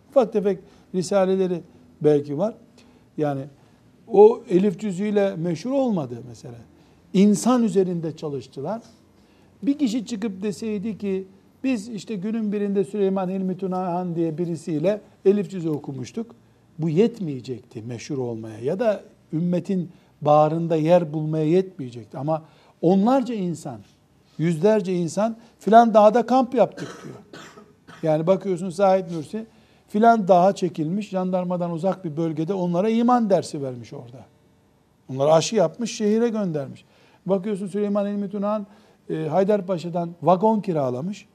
Ufak 0.09 0.33
tefek 0.33 0.59
risaleleri 0.95 1.61
belki 2.01 2.37
var. 2.37 2.55
Yani 3.17 3.41
o 4.07 4.41
elif 4.49 4.79
cüzüyle 4.79 5.35
meşhur 5.35 5.71
olmadı 5.71 6.15
mesela. 6.27 6.55
İnsan 7.13 7.63
üzerinde 7.63 8.17
çalıştılar. 8.17 8.81
Bir 9.63 9.77
kişi 9.77 10.05
çıkıp 10.05 10.43
deseydi 10.43 10.97
ki 10.97 11.27
biz 11.63 11.89
işte 11.89 12.15
günün 12.15 12.51
birinde 12.51 12.83
Süleyman 12.83 13.29
Hilmi 13.29 13.57
Tunahan 13.57 14.15
diye 14.15 14.37
birisiyle 14.37 15.01
elif 15.25 15.51
cüzü 15.51 15.69
okumuştuk. 15.69 16.35
Bu 16.79 16.89
yetmeyecekti 16.89 17.81
meşhur 17.81 18.17
olmaya 18.17 18.59
ya 18.59 18.79
da 18.79 19.03
ümmetin 19.33 19.89
bağrında 20.21 20.75
yer 20.75 21.13
bulmaya 21.13 21.45
yetmeyecekti. 21.45 22.17
Ama 22.17 22.43
onlarca 22.81 23.33
insan, 23.33 23.79
yüzlerce 24.41 24.93
insan 24.93 25.37
filan 25.59 25.93
dağda 25.93 26.25
kamp 26.25 26.55
yaptık 26.55 27.01
diyor. 27.03 27.15
Yani 28.03 28.27
bakıyorsun 28.27 28.69
Said 28.69 29.11
Nursi 29.11 29.45
filan 29.87 30.27
dağa 30.27 30.55
çekilmiş, 30.55 31.09
jandarmadan 31.09 31.71
uzak 31.71 32.05
bir 32.05 32.17
bölgede 32.17 32.53
onlara 32.53 32.89
iman 32.89 33.29
dersi 33.29 33.63
vermiş 33.63 33.93
orada. 33.93 34.25
Onlara 35.09 35.33
aşı 35.33 35.55
yapmış, 35.55 35.95
şehire 35.95 36.29
göndermiş. 36.29 36.85
Bakıyorsun 37.25 37.67
Süleyman 37.67 38.07
İlmi 38.07 38.29
Tunahan 38.29 38.67
e, 39.09 39.15
Haydarpaşa'dan 39.15 40.09
vagon 40.21 40.61
kiralamış. 40.61 41.27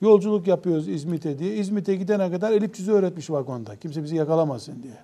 Yolculuk 0.00 0.46
yapıyoruz 0.46 0.88
İzmit'e 0.88 1.38
diye. 1.38 1.56
İzmit'e 1.56 1.94
gidene 1.96 2.30
kadar 2.30 2.52
elip 2.52 2.74
cüzü 2.74 2.92
öğretmiş 2.92 3.30
vagonda. 3.30 3.76
Kimse 3.76 4.02
bizi 4.02 4.16
yakalamasın 4.16 4.82
diye. 4.82 4.98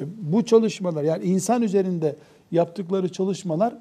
E, 0.00 0.02
bu 0.32 0.44
çalışmalar 0.44 1.02
yani 1.02 1.24
insan 1.24 1.62
üzerinde 1.62 2.16
yaptıkları 2.50 3.12
çalışmalar 3.12 3.74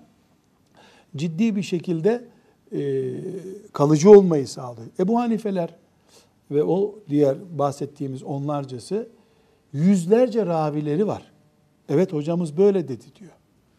ciddi 1.15 1.55
bir 1.55 1.63
şekilde 1.63 2.25
e, 2.71 3.13
kalıcı 3.73 4.11
olmayı 4.11 4.47
sağlıyor. 4.47 4.87
Ebu 4.99 5.19
Hanifeler 5.19 5.75
ve 6.51 6.63
o 6.63 6.95
diğer 7.09 7.37
bahsettiğimiz 7.57 8.23
onlarcası 8.23 9.07
yüzlerce 9.73 10.45
ravileri 10.45 11.07
var. 11.07 11.31
Evet 11.89 12.13
hocamız 12.13 12.57
böyle 12.57 12.87
dedi 12.87 13.05
diyor. 13.19 13.31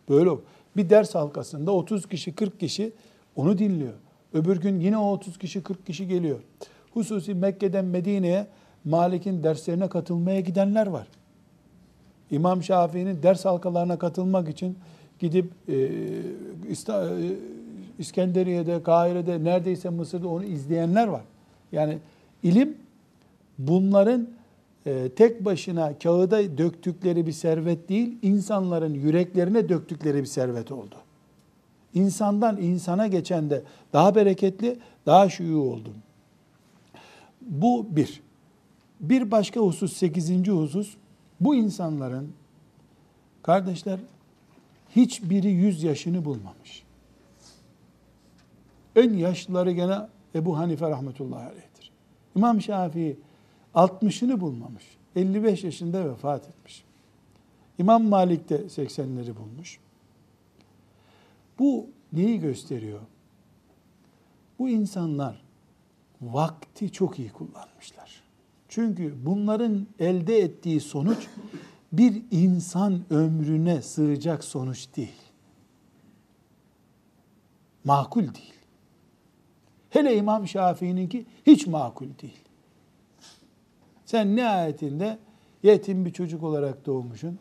Böyle 0.09 0.31
bir 0.77 0.91
ders 0.91 1.15
halkasında 1.15 1.73
30 1.73 2.09
kişi 2.09 2.35
40 2.35 2.61
kişi 2.61 2.93
onu 3.37 3.59
dinliyor. 3.59 3.95
Öbür 4.33 4.61
gün 4.61 4.81
yine 4.81 4.99
o 4.99 5.13
30 5.13 5.39
kişi 5.39 5.63
40 5.63 5.87
kişi 5.87 6.09
geliyor. 6.09 6.41
Hususi 6.95 7.35
Mekke'den 7.35 7.85
Medine'ye 7.85 8.47
Malik'in 8.85 9.43
derslerine 9.43 9.89
katılmaya 9.89 10.41
gidenler 10.41 10.87
var. 10.87 11.07
İmam 12.31 12.63
Şafii'nin 12.63 13.23
ders 13.23 13.45
halkalarına 13.45 13.99
katılmak 13.99 14.49
için 14.49 14.79
gidip 15.25 15.53
e, 15.69 15.75
e, 15.75 17.33
İskenderiye'de, 17.99 18.83
Kahire'de, 18.83 19.45
neredeyse 19.45 19.89
Mısır'da 19.89 20.29
onu 20.29 20.45
izleyenler 20.45 21.07
var. 21.07 21.23
Yani 21.73 21.99
ilim 22.43 22.77
bunların 23.59 24.29
e, 24.87 25.09
tek 25.09 25.45
başına 25.45 25.99
kağıda 25.99 26.59
döktükleri 26.59 27.27
bir 27.27 27.33
servet 27.33 27.89
değil, 27.89 28.19
insanların 28.23 28.95
yüreklerine 28.95 29.69
döktükleri 29.69 30.21
bir 30.21 30.27
servet 30.27 30.73
oldu. 30.73 30.95
İnsandan 31.95 32.57
insana 32.57 33.07
geçen 33.07 33.51
de 33.51 33.63
daha 33.93 34.15
bereketli, 34.15 34.79
daha 35.07 35.29
şuyu 35.29 35.59
oldu. 35.59 35.91
Bu 37.41 37.87
bir. 37.91 38.23
Bir 39.01 39.31
başka 39.31 39.61
husus, 39.61 39.93
sekizinci 39.93 40.51
husus, 40.51 40.95
bu 41.41 41.55
insanların 41.55 42.33
kardeşler 43.43 43.99
hiçbiri 44.97 45.51
yüz 45.51 45.83
yaşını 45.83 46.25
bulmamış. 46.25 46.85
En 48.97 49.13
yaşlıları 49.13 49.73
gene 49.73 49.99
Ebu 50.35 50.59
Hanife 50.59 50.91
rahmetullahi 50.91 51.49
aleyhtir. 51.49 51.91
İmam 52.37 52.61
Şafii 52.61 53.17
60'ını 53.75 54.41
bulmamış. 54.41 54.85
55 55.17 55.65
yaşında 55.65 56.11
vefat 56.11 56.49
etmiş. 56.49 56.85
İmam 57.79 58.05
Malik 58.05 58.49
de 58.49 58.57
80'leri 58.57 59.37
bulmuş. 59.37 59.79
Bu 61.59 61.87
neyi 62.13 62.41
gösteriyor? 62.41 63.01
Bu 64.59 64.69
insanlar 64.69 65.43
vakti 66.23 66.93
çok 66.93 67.19
iyi 67.19 67.31
kullanmışlar. 67.31 68.23
Çünkü 68.69 69.15
bunların 69.27 69.87
elde 69.99 70.39
ettiği 70.39 70.81
sonuç 70.81 71.29
bir 71.99 72.23
insan 72.31 73.01
ömrüne 73.11 73.83
sığacak 73.83 74.45
sonuç 74.45 74.97
değil. 74.97 75.23
Makul 77.85 78.23
değil. 78.23 78.55
Hele 79.91 80.17
İmam 80.17 80.49
Şafii'ninki 80.49 81.27
hiç 81.47 81.67
makul 81.67 82.07
değil. 82.23 82.41
Sen 84.05 84.37
nihayetinde 84.37 85.19
yetim 85.63 86.05
bir 86.05 86.13
çocuk 86.13 86.43
olarak 86.43 86.87
doğmuşsun. 86.87 87.39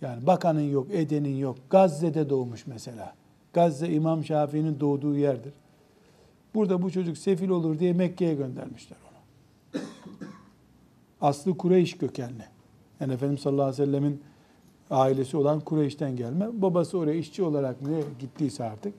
Yani 0.00 0.26
bakanın 0.26 0.70
yok, 0.70 0.86
edenin 0.90 1.36
yok. 1.36 1.56
Gazze'de 1.70 2.30
doğmuş 2.30 2.66
mesela. 2.66 3.14
Gazze 3.52 3.92
İmam 3.92 4.24
Şafii'nin 4.24 4.80
doğduğu 4.80 5.16
yerdir. 5.16 5.52
Burada 6.54 6.82
bu 6.82 6.90
çocuk 6.90 7.18
sefil 7.18 7.48
olur 7.48 7.78
diye 7.78 7.92
Mekke'ye 7.92 8.34
göndermişler 8.34 8.98
onu. 9.04 9.82
Aslı 11.20 11.56
Kureyş 11.56 11.98
kökenli. 11.98 12.51
Yani 13.02 13.12
Efendimiz 13.12 13.40
sallallahu 13.40 13.66
aleyhi 13.66 13.82
ve 13.82 13.86
sellemin 13.86 14.22
ailesi 14.90 15.36
olan 15.36 15.60
Kureyş'ten 15.60 16.16
gelme. 16.16 16.62
Babası 16.62 16.98
oraya 16.98 17.14
işçi 17.14 17.42
olarak 17.42 17.82
mı 17.82 17.88
gittiyse 18.20 18.64
artık. 18.64 18.94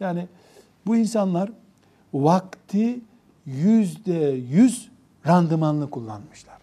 Yani 0.00 0.28
bu 0.86 0.96
insanlar 0.96 1.50
vakti 2.14 3.00
yüzde 3.46 4.40
yüz 4.50 4.90
randımanlı 5.26 5.90
kullanmışlar. 5.90 6.58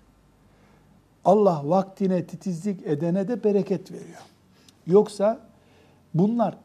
Allah 1.25 1.61
vaktine 1.63 2.25
titizlik 2.25 2.87
edene 2.87 3.27
de 3.27 3.43
bereket 3.43 3.91
veriyor. 3.91 4.21
Yoksa 4.87 5.39
bunlar 6.13 6.57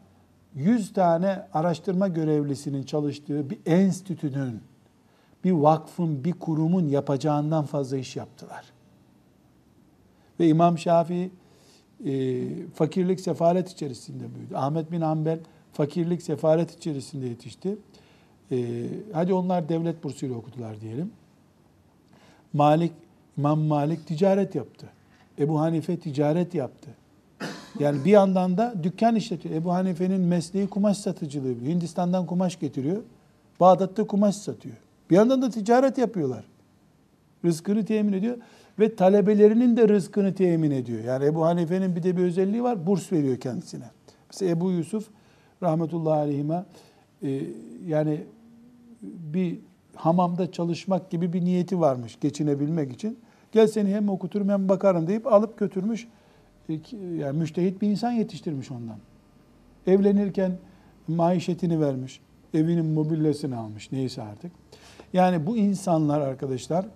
yüz 0.55 0.93
tane 0.93 1.47
araştırma 1.55 2.09
görevlisinin 2.09 2.83
çalıştığı 2.83 3.51
bir 3.51 3.59
enstitünün 3.67 4.61
bir 5.45 5.53
vakfın, 5.53 6.25
bir 6.25 6.33
kurumun 6.33 6.89
yapacağından 6.89 7.65
fazla 7.65 7.97
iş 7.97 8.17
yaptılar. 8.17 8.65
Ve 10.41 10.49
İmam 10.49 10.79
Şafii 10.79 11.31
e, 12.07 12.43
fakirlik, 12.75 13.21
sefalet 13.21 13.71
içerisinde 13.71 14.35
büyüdü. 14.35 14.57
Ahmet 14.57 14.93
bin 14.93 15.01
Hanbel 15.01 15.39
fakirlik, 15.73 16.23
sefalet 16.23 16.77
içerisinde 16.77 17.27
yetişti. 17.27 17.77
E, 18.53 18.87
hadi 19.13 19.35
onlar 19.35 19.69
devlet 19.69 20.05
bursuyla 20.05 20.37
okudular 20.37 20.81
diyelim. 20.81 21.11
Malik, 22.53 22.93
İmam 23.39 23.61
Malik 23.61 24.07
ticaret 24.07 24.55
yaptı. 24.55 24.87
Ebu 25.39 25.61
Hanife 25.61 25.99
ticaret 25.99 26.55
yaptı. 26.55 26.91
Yani 27.79 28.05
bir 28.05 28.11
yandan 28.11 28.57
da 28.57 28.75
dükkan 28.83 29.17
işletiyor. 29.17 29.55
Ebu 29.55 29.73
Hanife'nin 29.73 30.21
mesleği 30.21 30.67
kumaş 30.67 30.99
satıcılığı. 30.99 31.55
Hindistan'dan 31.55 32.27
kumaş 32.27 32.59
getiriyor. 32.59 33.03
Bağdat'ta 33.61 34.07
kumaş 34.07 34.37
satıyor. 34.37 34.77
Bir 35.11 35.17
yandan 35.17 35.43
da 35.43 35.51
ticaret 35.51 35.99
yapıyorlar. 35.99 36.45
Rızkını 37.45 37.85
temin 37.85 38.13
ediyor 38.13 38.37
ve 38.79 38.97
talebelerinin 38.97 39.77
de 39.77 39.89
rızkını 39.89 40.35
temin 40.35 40.71
ediyor. 40.71 41.05
Yani 41.05 41.25
Ebu 41.25 41.45
Hanife'nin 41.45 41.97
bir 41.97 42.03
de 42.03 42.17
bir 42.17 42.23
özelliği 42.23 42.63
var. 42.63 42.87
Burs 42.87 43.13
veriyor 43.13 43.37
kendisine. 43.37 43.85
Mesela 44.31 44.51
Ebu 44.51 44.71
Yusuf 44.71 45.09
rahmetullahi 45.63 46.19
aleyhime 46.19 46.65
e, 47.23 47.43
yani 47.87 48.21
bir 49.03 49.59
hamamda 49.95 50.53
çalışmak 50.53 51.11
gibi 51.11 51.33
bir 51.33 51.45
niyeti 51.45 51.81
varmış 51.81 52.19
geçinebilmek 52.21 52.93
için. 52.93 53.19
Gel 53.53 53.67
seni 53.67 53.95
hem 53.95 54.09
okuturum 54.09 54.49
hem 54.49 54.69
bakarım 54.69 55.07
deyip 55.07 55.27
alıp 55.27 55.59
götürmüş. 55.59 56.09
E, 56.69 56.79
yani 57.19 57.39
müştehit 57.39 57.83
bir 57.83 57.89
insan 57.89 58.13
yetiştirmiş 58.13 58.71
ondan. 58.71 58.99
Evlenirken 59.87 60.53
maişetini 61.09 61.81
vermiş. 61.81 62.21
Evinin 62.55 62.87
mobilyasını 62.87 63.59
almış 63.59 63.93
neyse 63.93 64.23
artık. 64.23 64.53
Yani 65.13 65.47
bu 65.47 65.57
insanlar 65.57 66.21
arkadaşlar 66.21 66.87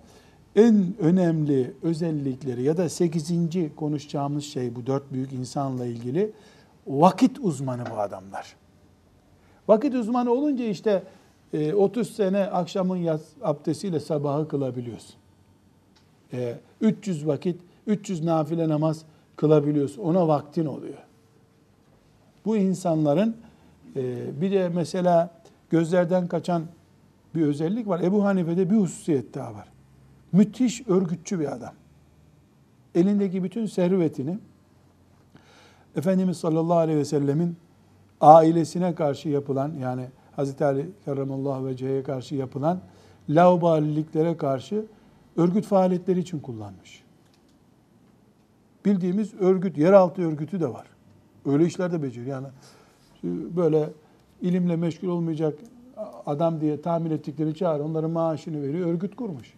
en 0.57 0.93
önemli 0.99 1.73
özellikleri 1.83 2.63
ya 2.63 2.77
da 2.77 2.89
sekizinci 2.89 3.71
konuşacağımız 3.75 4.43
şey 4.43 4.75
bu 4.75 4.85
dört 4.85 5.13
büyük 5.13 5.33
insanla 5.33 5.85
ilgili 5.85 6.31
vakit 6.87 7.39
uzmanı 7.39 7.83
bu 7.91 7.99
adamlar. 7.99 8.55
Vakit 9.67 9.95
uzmanı 9.95 10.31
olunca 10.31 10.65
işte 10.65 11.03
30 11.75 12.09
e, 12.09 12.13
sene 12.13 12.45
akşamın 12.45 12.97
yaz 12.97 13.21
abdestiyle 13.41 13.99
sabahı 13.99 14.47
kılabiliyorsun. 14.47 15.15
300 16.81 17.23
e, 17.23 17.27
vakit, 17.27 17.59
300 17.87 18.23
nafile 18.23 18.69
namaz 18.69 19.01
kılabiliyorsun. 19.35 20.01
Ona 20.01 20.27
vaktin 20.27 20.65
oluyor. 20.65 20.97
Bu 22.45 22.57
insanların 22.57 23.37
e, 23.95 24.41
bir 24.41 24.51
de 24.51 24.69
mesela 24.69 25.29
gözlerden 25.69 26.27
kaçan 26.27 26.63
bir 27.35 27.41
özellik 27.41 27.87
var. 27.87 27.99
Ebu 27.99 28.25
Hanife'de 28.25 28.69
bir 28.69 28.75
hususiyet 28.75 29.33
daha 29.33 29.53
var. 29.53 29.76
Müthiş 30.37 30.87
örgütçü 30.87 31.39
bir 31.39 31.53
adam. 31.53 31.73
Elindeki 32.95 33.43
bütün 33.43 33.65
servetini 33.65 34.39
Efendimiz 35.95 36.37
sallallahu 36.37 36.77
aleyhi 36.77 36.99
ve 36.99 37.05
sellemin 37.05 37.57
ailesine 38.21 38.95
karşı 38.95 39.29
yapılan 39.29 39.73
yani 39.81 40.05
Hazreti 40.35 40.65
Ali 40.65 40.89
kerramallahu 41.05 41.65
vecehe 41.65 42.03
karşı 42.03 42.35
yapılan 42.35 42.79
laubaliliklere 43.29 44.37
karşı 44.37 44.85
örgüt 45.37 45.65
faaliyetleri 45.65 46.19
için 46.19 46.39
kullanmış. 46.39 47.03
Bildiğimiz 48.85 49.33
örgüt, 49.33 49.77
yeraltı 49.77 50.21
örgütü 50.21 50.59
de 50.59 50.73
var. 50.73 50.87
Öyle 51.45 51.65
işler 51.65 51.91
de 51.91 52.03
beceriyor. 52.03 52.27
Yani 52.27 52.47
böyle 53.55 53.89
ilimle 54.41 54.75
meşgul 54.75 55.07
olmayacak 55.07 55.59
adam 56.25 56.61
diye 56.61 56.81
tahmin 56.81 57.11
ettikleri 57.11 57.55
çağır, 57.55 57.79
onların 57.79 58.11
maaşını 58.11 58.61
veriyor, 58.61 58.87
örgüt 58.87 59.15
kurmuş. 59.15 59.53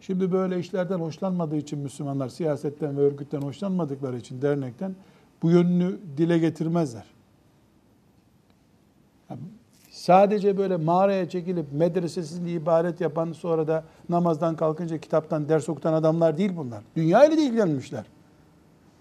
Şimdi 0.00 0.32
böyle 0.32 0.58
işlerden 0.58 0.98
hoşlanmadığı 0.98 1.56
için 1.56 1.78
Müslümanlar 1.78 2.28
siyasetten 2.28 2.96
ve 2.96 3.00
örgütten 3.00 3.40
hoşlanmadıkları 3.40 4.16
için 4.16 4.42
dernekten 4.42 4.94
bu 5.42 5.50
yönünü 5.50 5.98
dile 6.16 6.38
getirmezler. 6.38 7.04
Sadece 9.90 10.58
böyle 10.58 10.76
mağaraya 10.76 11.28
çekilip 11.28 11.72
medresesinde 11.72 12.52
ibaret 12.52 13.00
yapan 13.00 13.32
sonra 13.32 13.68
da 13.68 13.84
namazdan 14.08 14.56
kalkınca 14.56 14.98
kitaptan 14.98 15.48
ders 15.48 15.68
okutan 15.68 15.92
adamlar 15.92 16.38
değil 16.38 16.52
bunlar. 16.56 16.82
Dünya 16.96 17.24
ile 17.24 17.42
ilgilenmişler. 17.42 18.06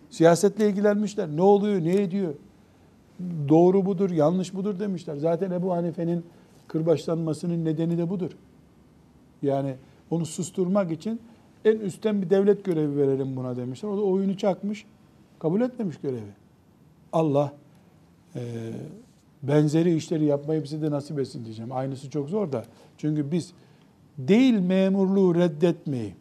Siyasetle 0.10 0.70
ilgilenmişler. 0.70 1.28
Ne 1.28 1.42
oluyor, 1.42 1.82
ne 1.82 2.02
ediyor? 2.02 2.34
Doğru 3.50 3.86
budur, 3.86 4.10
yanlış 4.10 4.54
budur 4.54 4.80
demişler. 4.80 5.16
Zaten 5.16 5.52
Ebu 5.52 5.74
Hanife'nin 5.74 6.26
kırbaçlanmasının 6.68 7.66
nedeni 7.66 7.98
de 7.98 8.10
budur. 8.10 8.32
Yani 9.42 9.76
onu 10.10 10.26
susturmak 10.26 10.92
için 10.92 11.22
en 11.66 11.78
üstten 11.78 12.22
bir 12.22 12.30
devlet 12.30 12.66
görevi 12.66 12.98
verelim 12.98 13.36
buna 13.36 13.56
demişler. 13.56 13.90
O 13.90 13.98
da 13.98 14.02
oyunu 14.02 14.38
çakmış, 14.38 14.86
kabul 15.40 15.62
etmemiş 15.62 15.98
görevi. 15.98 16.34
Allah 17.14 17.54
e, 18.36 18.42
benzeri 19.44 19.96
işleri 19.96 20.26
yapmayı 20.26 20.64
bize 20.64 20.82
de 20.82 20.92
nasip 20.92 21.20
etsin 21.20 21.46
diyeceğim. 21.46 21.72
Aynısı 21.72 22.10
çok 22.10 22.30
zor 22.30 22.52
da. 22.52 22.66
Çünkü 22.98 23.32
biz 23.32 23.54
değil 24.18 24.60
memurluğu 24.60 25.36
reddetmeyi, 25.36 26.16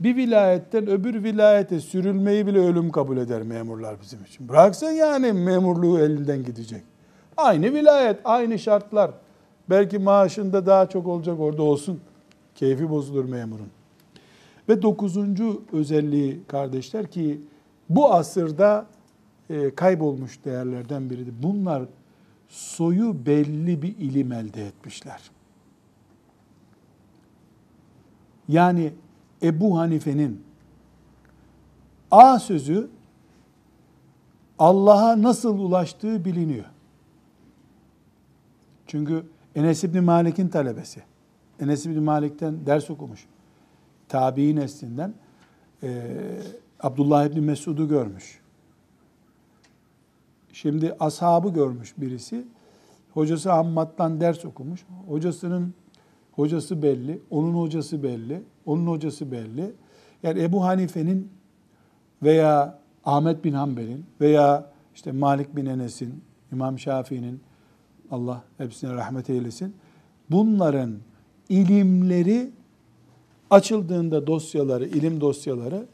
bir 0.00 0.16
vilayetten 0.16 0.86
öbür 0.86 1.22
vilayete 1.24 1.80
sürülmeyi 1.80 2.46
bile 2.46 2.58
ölüm 2.58 2.90
kabul 2.90 3.16
eder 3.16 3.42
memurlar 3.42 4.00
bizim 4.00 4.24
için. 4.24 4.48
Bıraksın 4.48 4.90
yani 4.90 5.32
memurluğu 5.32 5.98
elinden 5.98 6.44
gidecek. 6.44 6.82
Aynı 7.36 7.74
vilayet, 7.74 8.20
aynı 8.24 8.58
şartlar. 8.58 9.10
Belki 9.70 9.98
maaşında 9.98 10.66
daha 10.66 10.88
çok 10.88 11.06
olacak 11.06 11.40
orada 11.40 11.62
olsun. 11.62 12.00
Keyfi 12.54 12.90
bozulur 12.90 13.24
memurun. 13.24 13.68
Ve 14.68 14.82
dokuzuncu 14.82 15.62
özelliği 15.72 16.40
kardeşler 16.48 17.10
ki 17.10 17.40
bu 17.88 18.12
asırda 18.14 18.86
e, 19.50 19.74
kaybolmuş 19.74 20.44
değerlerden 20.44 21.10
biridir. 21.10 21.34
Bunlar 21.42 21.82
soyu 22.48 23.26
belli 23.26 23.82
bir 23.82 23.96
ilim 23.96 24.32
elde 24.32 24.66
etmişler. 24.66 25.20
Yani 28.48 28.92
Ebu 29.42 29.78
Hanife'nin 29.78 30.42
A 32.10 32.38
sözü 32.38 32.90
Allah'a 34.58 35.22
nasıl 35.22 35.58
ulaştığı 35.58 36.24
biliniyor. 36.24 36.64
Çünkü 38.86 39.26
Enes 39.54 39.84
İbni 39.84 40.00
Malik'in 40.00 40.48
talebesi. 40.48 41.02
Enes 41.62 41.86
İbni 41.86 42.00
Malik'ten 42.00 42.66
ders 42.66 42.90
okumuş. 42.90 43.26
Tabi'in 44.08 44.56
neslinden. 44.56 45.14
Ee, 45.82 46.02
Abdullah 46.80 47.26
İbni 47.26 47.40
Mesud'u 47.40 47.88
görmüş. 47.88 48.40
Şimdi 50.52 50.96
ashabı 51.00 51.48
görmüş 51.48 51.94
birisi. 51.98 52.44
Hocası 53.12 53.50
Hammad'dan 53.50 54.20
ders 54.20 54.44
okumuş. 54.44 54.84
Hocasının 55.08 55.74
hocası 56.32 56.82
belli, 56.82 57.20
onun 57.30 57.54
hocası 57.54 58.02
belli, 58.02 58.42
onun 58.66 58.86
hocası 58.86 59.32
belli. 59.32 59.72
Yani 60.22 60.42
Ebu 60.42 60.64
Hanife'nin 60.64 61.30
veya 62.22 62.78
Ahmet 63.04 63.44
bin 63.44 63.52
Hanbel'in 63.52 64.06
veya 64.20 64.70
işte 64.94 65.12
Malik 65.12 65.56
bin 65.56 65.66
Enes'in, 65.66 66.24
İmam 66.52 66.78
Şafii'nin 66.78 67.40
Allah 68.10 68.42
hepsine 68.58 68.94
rahmet 68.94 69.30
eylesin. 69.30 69.76
Bunların 70.30 70.98
ilimleri 71.48 72.50
açıldığında 73.50 74.26
dosyaları, 74.26 74.86
ilim 74.86 75.20
dosyaları 75.20 75.86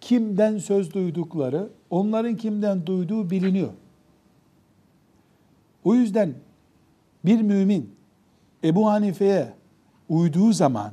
kimden 0.00 0.58
söz 0.58 0.94
duydukları, 0.94 1.68
onların 1.90 2.36
kimden 2.36 2.86
duyduğu 2.86 3.30
biliniyor. 3.30 3.70
O 5.84 5.94
yüzden 5.94 6.34
bir 7.24 7.42
mümin 7.42 7.94
Ebu 8.64 8.90
Hanife'ye 8.90 9.52
uyduğu 10.08 10.52
zaman, 10.52 10.92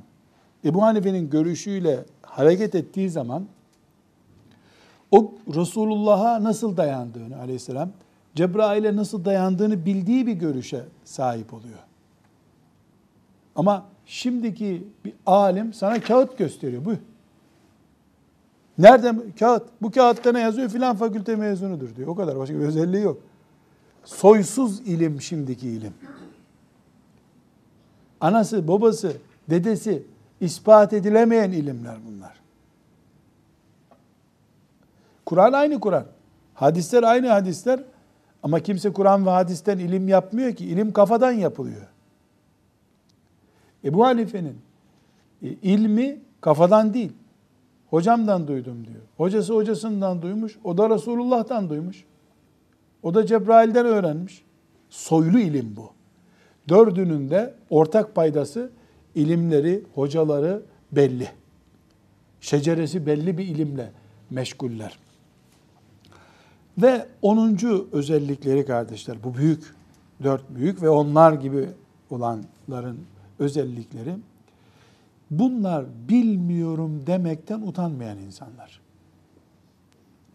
Ebu 0.65 0.81
Hanife'nin 0.81 1.29
görüşüyle 1.29 2.05
hareket 2.21 2.75
ettiği 2.75 3.09
zaman 3.09 3.45
o 5.11 5.33
Resulullah'a 5.55 6.43
nasıl 6.43 6.77
dayandığını 6.77 7.37
aleyhisselam, 7.37 7.91
Cebrail'e 8.35 8.95
nasıl 8.95 9.25
dayandığını 9.25 9.85
bildiği 9.85 10.27
bir 10.27 10.33
görüşe 10.33 10.81
sahip 11.05 11.53
oluyor. 11.53 11.86
Ama 13.57 13.85
şimdiki 14.05 14.87
bir 15.05 15.13
alim 15.25 15.73
sana 15.73 16.01
kağıt 16.01 16.37
gösteriyor. 16.37 16.85
Bu. 16.85 16.93
Nerede 18.77 19.13
kağıt? 19.39 19.63
Bu 19.81 19.91
kağıtta 19.91 20.31
ne 20.31 20.39
yazıyor? 20.39 20.69
Filan 20.69 20.95
fakülte 20.95 21.35
mezunudur 21.35 21.95
diyor. 21.95 22.07
O 22.07 22.15
kadar. 22.15 22.37
Başka 22.37 22.55
bir 22.55 22.65
özelliği 22.65 23.03
yok. 23.03 23.17
Soysuz 24.05 24.79
ilim 24.79 25.21
şimdiki 25.21 25.69
ilim. 25.69 25.93
Anası, 28.21 28.67
babası, 28.67 29.13
dedesi 29.49 30.03
ispat 30.41 30.93
edilemeyen 30.93 31.51
ilimler 31.51 31.97
bunlar. 32.07 32.37
Kur'an 35.25 35.53
aynı 35.53 35.79
Kur'an. 35.79 36.05
Hadisler 36.53 37.03
aynı 37.03 37.27
hadisler. 37.27 37.83
Ama 38.43 38.59
kimse 38.59 38.93
Kur'an 38.93 39.25
ve 39.25 39.29
hadisten 39.29 39.77
ilim 39.77 40.07
yapmıyor 40.07 40.55
ki. 40.55 40.65
İlim 40.65 40.93
kafadan 40.93 41.31
yapılıyor. 41.31 41.87
Ebu 43.87 44.05
Hanife'nin 44.05 44.57
e, 45.43 45.47
ilmi 45.47 46.19
kafadan 46.41 46.93
değil. 46.93 47.11
Hocamdan 47.89 48.47
duydum 48.47 48.85
diyor. 48.87 49.01
Hocası 49.17 49.53
hocasından 49.53 50.21
duymuş. 50.21 50.57
O 50.63 50.77
da 50.77 50.89
Resulullah'tan 50.89 51.69
duymuş. 51.69 52.05
O 53.03 53.13
da 53.13 53.25
Cebrail'den 53.25 53.85
öğrenmiş. 53.85 54.43
Soylu 54.89 55.39
ilim 55.39 55.73
bu. 55.77 55.89
Dördünün 56.69 57.29
de 57.29 57.53
ortak 57.69 58.15
paydası 58.15 58.71
ilimleri, 59.15 59.83
hocaları 59.95 60.61
belli. 60.91 61.29
Şeceresi 62.41 63.05
belli 63.05 63.37
bir 63.37 63.45
ilimle 63.45 63.91
meşguller. 64.29 64.99
Ve 66.77 67.05
onuncu 67.21 67.87
özellikleri 67.91 68.65
kardeşler, 68.65 69.17
bu 69.23 69.37
büyük, 69.37 69.75
dört 70.23 70.49
büyük 70.49 70.81
ve 70.81 70.89
onlar 70.89 71.33
gibi 71.33 71.69
olanların 72.09 72.97
özellikleri, 73.39 74.15
bunlar 75.31 75.85
bilmiyorum 76.09 77.03
demekten 77.07 77.61
utanmayan 77.61 78.17
insanlar. 78.17 78.81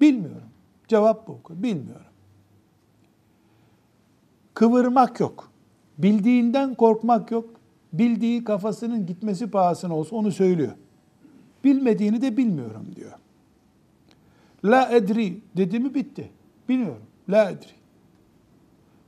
Bilmiyorum. 0.00 0.48
Cevap 0.88 1.28
bu. 1.28 1.40
Bilmiyorum. 1.50 2.07
Kıvırmak 4.55 5.20
yok. 5.20 5.53
Bildiğinden 5.98 6.74
korkmak 6.74 7.30
yok. 7.30 7.50
Bildiği 7.92 8.44
kafasının 8.44 9.07
gitmesi 9.07 9.50
pahasına 9.50 9.96
olsa 9.96 10.16
onu 10.16 10.32
söylüyor. 10.32 10.72
Bilmediğini 11.64 12.22
de 12.22 12.36
bilmiyorum 12.36 12.86
diyor. 12.96 13.12
La 14.64 14.88
edri 14.88 15.40
dedi 15.57 15.80
mi 15.80 15.94
bitti. 15.94 16.30
Bilmiyorum. 16.68 17.03
La 17.28 17.50
edri. 17.50 17.70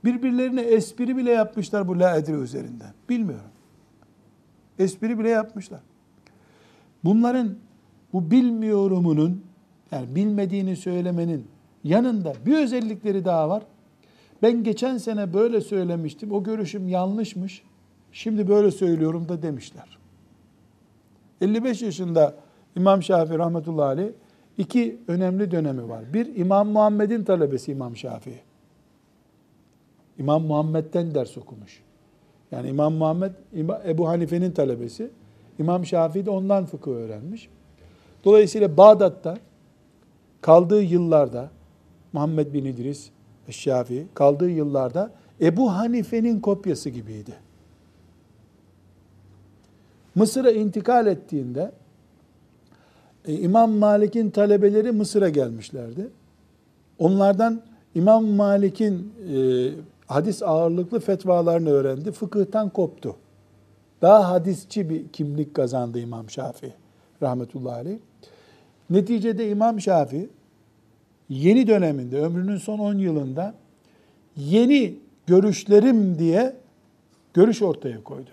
Birbirlerine 0.03 0.61
espri 0.61 1.17
bile 1.17 1.31
yapmışlar 1.31 1.87
bu 1.87 1.99
la 1.99 2.17
edri 2.17 2.33
üzerinden. 2.33 2.93
Bilmiyorum. 3.09 3.49
Espri 4.79 5.19
bile 5.19 5.29
yapmışlar. 5.29 5.79
Bunların 7.03 7.55
bu 8.13 8.31
bilmiyorumunun 8.31 9.43
yani 9.91 10.15
bilmediğini 10.15 10.75
söylemenin 10.75 11.47
yanında 11.83 12.33
bir 12.45 12.57
özellikleri 12.57 13.25
daha 13.25 13.49
var. 13.49 13.63
Ben 14.41 14.63
geçen 14.63 14.97
sene 14.97 15.33
böyle 15.33 15.61
söylemiştim. 15.61 16.31
O 16.31 16.43
görüşüm 16.43 16.87
yanlışmış. 16.87 17.63
Şimdi 18.11 18.47
böyle 18.47 18.71
söylüyorum 18.71 19.29
da 19.29 19.41
demişler. 19.41 19.97
55 21.41 21.81
yaşında 21.81 22.35
İmam 22.75 23.03
Şafii 23.03 23.37
rahmetullahi 23.37 23.85
aleyh 23.85 24.09
iki 24.57 24.97
önemli 25.07 25.51
dönemi 25.51 25.89
var. 25.89 26.13
Bir 26.13 26.35
İmam 26.35 26.67
Muhammed'in 26.67 27.23
talebesi 27.23 27.71
İmam 27.71 27.97
Şafii. 27.97 28.39
İmam 30.17 30.43
Muhammed'den 30.43 31.15
ders 31.15 31.37
okumuş. 31.37 31.84
Yani 32.51 32.69
İmam 32.69 32.93
Muhammed 32.93 33.31
Ebu 33.87 34.07
Hanife'nin 34.07 34.51
talebesi. 34.51 35.09
İmam 35.59 35.85
Şafii 35.85 36.25
de 36.25 36.29
ondan 36.29 36.65
fıkıh 36.65 36.91
öğrenmiş. 36.91 37.49
Dolayısıyla 38.25 38.77
Bağdat'ta 38.77 39.37
kaldığı 40.41 40.81
yıllarda 40.81 41.49
Muhammed 42.13 42.53
bin 42.53 42.65
İdris 42.65 43.09
Şafii 43.49 44.07
kaldığı 44.13 44.49
yıllarda 44.49 45.11
Ebu 45.41 45.73
Hanife'nin 45.73 46.39
kopyası 46.39 46.89
gibiydi. 46.89 47.33
Mısır'a 50.15 50.51
intikal 50.51 51.07
ettiğinde 51.07 51.71
e, 53.27 53.33
İmam 53.33 53.71
Malik'in 53.71 54.29
talebeleri 54.29 54.91
Mısır'a 54.91 55.29
gelmişlerdi. 55.29 56.07
Onlardan 56.99 57.61
İmam 57.95 58.25
Malik'in 58.25 59.13
e, 59.33 59.69
hadis 60.07 60.43
ağırlıklı 60.43 60.99
fetvalarını 60.99 61.69
öğrendi. 61.69 62.11
Fıkıhtan 62.11 62.69
koptu. 62.69 63.15
Daha 64.01 64.29
hadisçi 64.29 64.89
bir 64.89 65.07
kimlik 65.07 65.53
kazandı 65.53 65.99
İmam 65.99 66.29
Şafii 66.29 66.73
rahmetullahi 67.21 67.75
aleyh. 67.75 67.97
Neticede 68.89 69.49
İmam 69.49 69.81
Şafii 69.81 70.29
yeni 71.29 71.67
döneminde, 71.67 72.19
ömrünün 72.19 72.57
son 72.57 72.79
10 72.79 72.97
yılında 72.97 73.53
yeni 74.37 74.95
görüşlerim 75.27 76.19
diye 76.19 76.55
görüş 77.33 77.61
ortaya 77.61 78.03
koydu. 78.03 78.29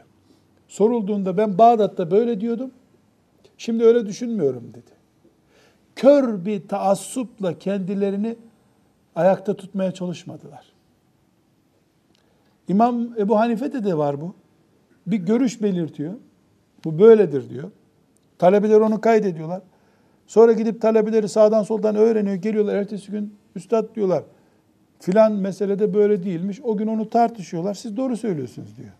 Sorulduğunda 0.68 1.36
ben 1.36 1.58
Bağdat'ta 1.58 2.10
böyle 2.10 2.40
diyordum, 2.40 2.70
şimdi 3.58 3.84
öyle 3.84 4.06
düşünmüyorum 4.06 4.70
dedi. 4.70 4.90
Kör 5.96 6.44
bir 6.44 6.68
taassupla 6.68 7.58
kendilerini 7.58 8.36
ayakta 9.14 9.54
tutmaya 9.54 9.92
çalışmadılar. 9.92 10.71
İmam 12.68 13.18
Ebu 13.18 13.38
Hanife'de 13.38 13.84
de 13.84 13.98
var 13.98 14.20
bu. 14.20 14.34
Bir 15.06 15.16
görüş 15.16 15.62
belirtiyor. 15.62 16.14
Bu 16.84 16.98
böyledir 16.98 17.50
diyor. 17.50 17.70
Talebeler 18.38 18.80
onu 18.80 19.00
kaydediyorlar. 19.00 19.62
Sonra 20.26 20.52
gidip 20.52 20.82
talebeleri 20.82 21.28
sağdan 21.28 21.62
soldan 21.62 21.96
öğreniyor. 21.96 22.36
Geliyorlar 22.36 22.74
ertesi 22.74 23.10
gün 23.10 23.34
üstad 23.56 23.94
diyorlar. 23.94 24.22
Filan 25.00 25.32
meselede 25.32 25.94
böyle 25.94 26.24
değilmiş. 26.24 26.60
O 26.60 26.76
gün 26.76 26.86
onu 26.86 27.10
tartışıyorlar. 27.10 27.74
Siz 27.74 27.96
doğru 27.96 28.16
söylüyorsunuz 28.16 28.76
diyor. 28.76 28.92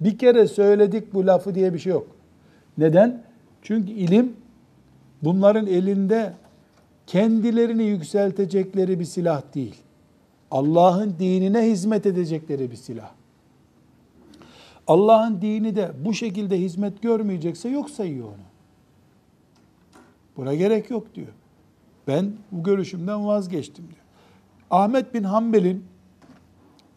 Bir 0.00 0.18
kere 0.18 0.48
söyledik 0.48 1.14
bu 1.14 1.26
lafı 1.26 1.54
diye 1.54 1.74
bir 1.74 1.78
şey 1.78 1.92
yok. 1.92 2.06
Neden? 2.78 3.22
Çünkü 3.62 3.92
ilim 3.92 4.36
bunların 5.22 5.66
elinde 5.66 6.32
kendilerini 7.06 7.84
yükseltecekleri 7.84 9.00
bir 9.00 9.04
silah 9.04 9.42
değil. 9.54 9.83
Allah'ın 10.54 11.14
dinine 11.18 11.62
hizmet 11.62 12.06
edecekleri 12.06 12.70
bir 12.70 12.76
silah. 12.76 13.10
Allah'ın 14.86 15.40
dini 15.40 15.76
de 15.76 15.92
bu 16.04 16.14
şekilde 16.14 16.60
hizmet 16.60 17.02
görmeyecekse 17.02 17.68
yok 17.68 17.90
sayıyor 17.90 18.28
onu. 18.28 18.44
Buna 20.36 20.54
gerek 20.54 20.90
yok 20.90 21.14
diyor. 21.14 21.28
Ben 22.06 22.32
bu 22.52 22.62
görüşümden 22.62 23.26
vazgeçtim 23.26 23.84
diyor. 23.84 24.04
Ahmet 24.70 25.14
bin 25.14 25.24
Hanbel'in 25.24 25.84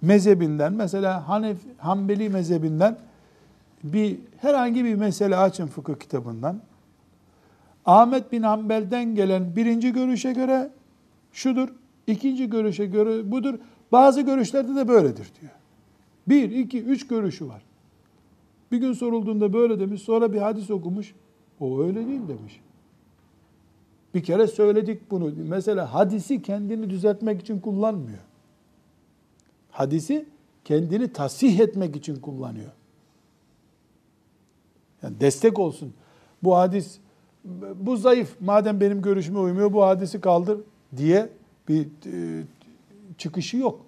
mezhebinden 0.01 0.73
mesela 0.73 1.27
Hanef, 1.27 1.57
Hanbeli 1.77 2.29
mezhebinden 2.29 2.97
bir 3.83 4.19
herhangi 4.41 4.85
bir 4.85 4.95
mesele 4.95 5.37
açın 5.37 5.67
fıkıh 5.67 5.95
kitabından. 5.95 6.61
Ahmet 7.85 8.31
bin 8.31 8.43
Hanbel'den 8.43 9.15
gelen 9.15 9.55
birinci 9.55 9.93
görüşe 9.93 10.33
göre 10.33 10.69
şudur, 11.31 11.69
ikinci 12.07 12.49
görüşe 12.49 12.85
göre 12.85 13.31
budur. 13.31 13.59
Bazı 13.91 14.21
görüşlerde 14.21 14.75
de 14.75 14.87
böyledir 14.87 15.31
diyor. 15.41 15.51
Bir, 16.27 16.51
iki, 16.51 16.83
üç 16.83 17.07
görüşü 17.07 17.47
var. 17.47 17.61
Bir 18.71 18.77
gün 18.77 18.93
sorulduğunda 18.93 19.53
böyle 19.53 19.79
demiş, 19.79 20.01
sonra 20.01 20.33
bir 20.33 20.37
hadis 20.37 20.71
okumuş. 20.71 21.15
O 21.59 21.81
öyle 21.81 22.07
değil 22.07 22.27
demiş. 22.27 22.61
Bir 24.13 24.23
kere 24.23 24.47
söyledik 24.47 25.11
bunu. 25.11 25.33
Mesela 25.37 25.93
hadisi 25.93 26.41
kendini 26.41 26.89
düzeltmek 26.89 27.41
için 27.41 27.59
kullanmıyor. 27.59 28.19
Hadisi 29.71 30.25
kendini 30.65 31.13
tasih 31.13 31.59
etmek 31.59 31.95
için 31.95 32.15
kullanıyor. 32.15 32.71
Yani 35.03 35.19
destek 35.19 35.59
olsun. 35.59 35.93
Bu 36.43 36.57
hadis 36.57 36.99
bu 37.75 37.97
zayıf. 37.97 38.35
Madem 38.41 38.81
benim 38.81 39.01
görüşüme 39.01 39.39
uymuyor 39.39 39.73
bu 39.73 39.83
hadisi 39.83 40.21
kaldır 40.21 40.59
diye 40.97 41.29
bir 41.67 41.85
e, 41.85 42.43
çıkışı 43.17 43.57
yok. 43.57 43.85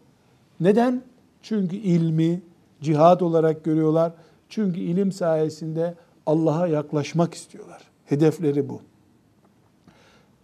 Neden? 0.60 1.04
Çünkü 1.42 1.76
ilmi 1.76 2.42
cihad 2.82 3.22
olarak 3.22 3.64
görüyorlar. 3.64 4.14
Çünkü 4.50 4.80
ilim 4.80 5.12
sayesinde 5.12 5.96
Allah'a 6.26 6.68
yaklaşmak 6.68 7.34
istiyorlar. 7.34 7.82
Hedefleri 8.06 8.70
bu. 8.70 8.82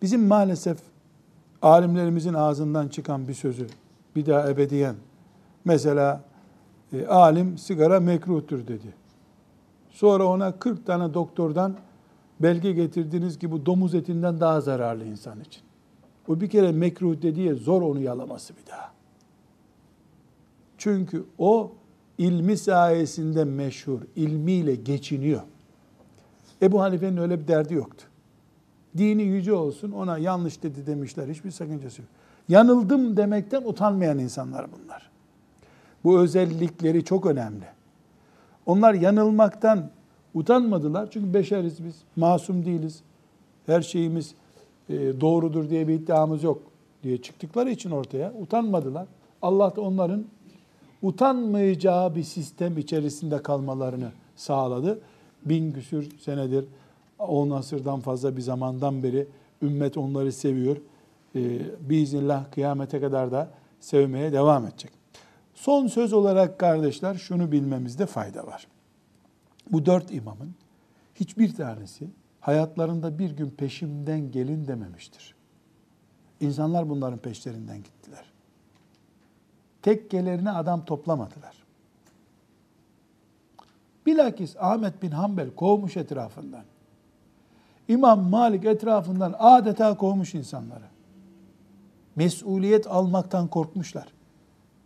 Bizim 0.01 0.27
maalesef 0.27 0.77
alimlerimizin 1.61 2.33
ağzından 2.33 2.87
çıkan 2.87 3.27
bir 3.27 3.33
sözü 3.33 3.67
bir 4.15 4.25
daha 4.25 4.49
ebediyen 4.49 4.95
mesela 5.65 6.23
e, 6.93 7.05
alim 7.05 7.57
sigara 7.57 7.99
mekruhtur 7.99 8.67
dedi. 8.67 8.93
Sonra 9.91 10.25
ona 10.25 10.59
40 10.59 10.85
tane 10.85 11.13
doktordan 11.13 11.75
belge 12.39 12.71
getirdiniz 12.71 13.39
ki 13.39 13.51
bu 13.51 13.65
domuz 13.65 13.95
etinden 13.95 14.39
daha 14.39 14.61
zararlı 14.61 15.05
insan 15.05 15.39
için. 15.41 15.61
O 16.27 16.41
bir 16.41 16.49
kere 16.49 16.71
mekruh 16.71 17.21
dediği 17.21 17.53
zor 17.53 17.81
onu 17.81 18.01
yalaması 18.01 18.53
bir 18.57 18.71
daha. 18.71 18.91
Çünkü 20.77 21.25
o 21.37 21.71
ilmi 22.17 22.57
sayesinde 22.57 23.43
meşhur, 23.43 23.99
ilmiyle 24.15 24.75
geçiniyor. 24.75 25.41
Ebu 26.61 26.81
Hanife'nin 26.81 27.17
öyle 27.17 27.39
bir 27.39 27.47
derdi 27.47 27.73
yoktu. 27.73 28.05
Dini 28.97 29.23
yüce 29.23 29.53
olsun 29.53 29.91
ona 29.91 30.17
yanlış 30.17 30.63
dedi 30.63 30.87
demişler. 30.87 31.27
Hiçbir 31.27 31.51
sakıncası 31.51 32.01
yok. 32.01 32.09
Yanıldım 32.49 33.17
demekten 33.17 33.61
utanmayan 33.61 34.19
insanlar 34.19 34.67
bunlar. 34.71 35.09
Bu 36.03 36.19
özellikleri 36.19 37.03
çok 37.03 37.25
önemli. 37.25 37.65
Onlar 38.65 38.93
yanılmaktan 38.93 39.89
utanmadılar. 40.33 41.11
Çünkü 41.11 41.33
beşeriz 41.33 41.83
biz. 41.85 41.95
Masum 42.15 42.65
değiliz. 42.65 43.01
Her 43.65 43.81
şeyimiz 43.81 44.35
doğrudur 44.91 45.69
diye 45.69 45.87
bir 45.87 45.93
iddiamız 45.93 46.43
yok 46.43 46.61
diye 47.03 47.21
çıktıkları 47.21 47.71
için 47.71 47.91
ortaya 47.91 48.33
utanmadılar. 48.41 49.07
Allah 49.41 49.75
da 49.75 49.81
onların 49.81 50.25
utanmayacağı 51.01 52.15
bir 52.15 52.23
sistem 52.23 52.77
içerisinde 52.77 53.43
kalmalarını 53.43 54.11
sağladı. 54.35 54.99
Bin 55.45 55.71
küsür 55.71 56.19
senedir 56.19 56.65
10 57.19 57.49
asırdan 57.49 57.99
fazla 57.99 58.37
bir 58.37 58.41
zamandan 58.41 59.03
beri 59.03 59.27
ümmet 59.61 59.97
onları 59.97 60.31
seviyor. 60.31 60.77
Ee, 61.35 61.59
biiznillah 61.89 62.51
kıyamete 62.51 62.99
kadar 62.99 63.31
da 63.31 63.49
sevmeye 63.79 64.31
devam 64.31 64.65
edecek. 64.65 64.91
Son 65.55 65.87
söz 65.87 66.13
olarak 66.13 66.59
kardeşler 66.59 67.15
şunu 67.15 67.51
bilmemizde 67.51 68.05
fayda 68.05 68.47
var. 68.47 68.67
Bu 69.71 69.85
dört 69.85 70.13
imamın 70.13 70.51
hiçbir 71.15 71.55
tanesi 71.55 72.07
hayatlarında 72.45 73.19
bir 73.19 73.31
gün 73.31 73.49
peşimden 73.49 74.31
gelin 74.31 74.67
dememiştir. 74.67 75.35
İnsanlar 76.39 76.89
bunların 76.89 77.19
peşlerinden 77.19 77.77
gittiler. 77.77 78.25
Tekkelerine 79.81 80.51
adam 80.51 80.85
toplamadılar. 80.85 81.55
Bilakis 84.05 84.55
Ahmet 84.59 85.01
bin 85.01 85.11
Hanbel 85.11 85.49
kovmuş 85.55 85.97
etrafından. 85.97 86.63
İmam 87.87 88.29
Malik 88.29 88.65
etrafından 88.65 89.35
adeta 89.39 89.97
kovmuş 89.97 90.35
insanları. 90.35 90.85
Mesuliyet 92.15 92.87
almaktan 92.87 93.47
korkmuşlar. 93.47 94.07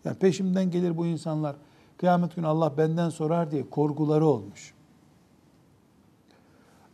Yani 0.05 0.17
peşimden 0.17 0.71
gelir 0.71 0.97
bu 0.97 1.05
insanlar. 1.05 1.55
Kıyamet 1.97 2.35
günü 2.35 2.47
Allah 2.47 2.77
benden 2.77 3.09
sorar 3.09 3.51
diye 3.51 3.69
korkuları 3.69 4.25
olmuş. 4.25 4.73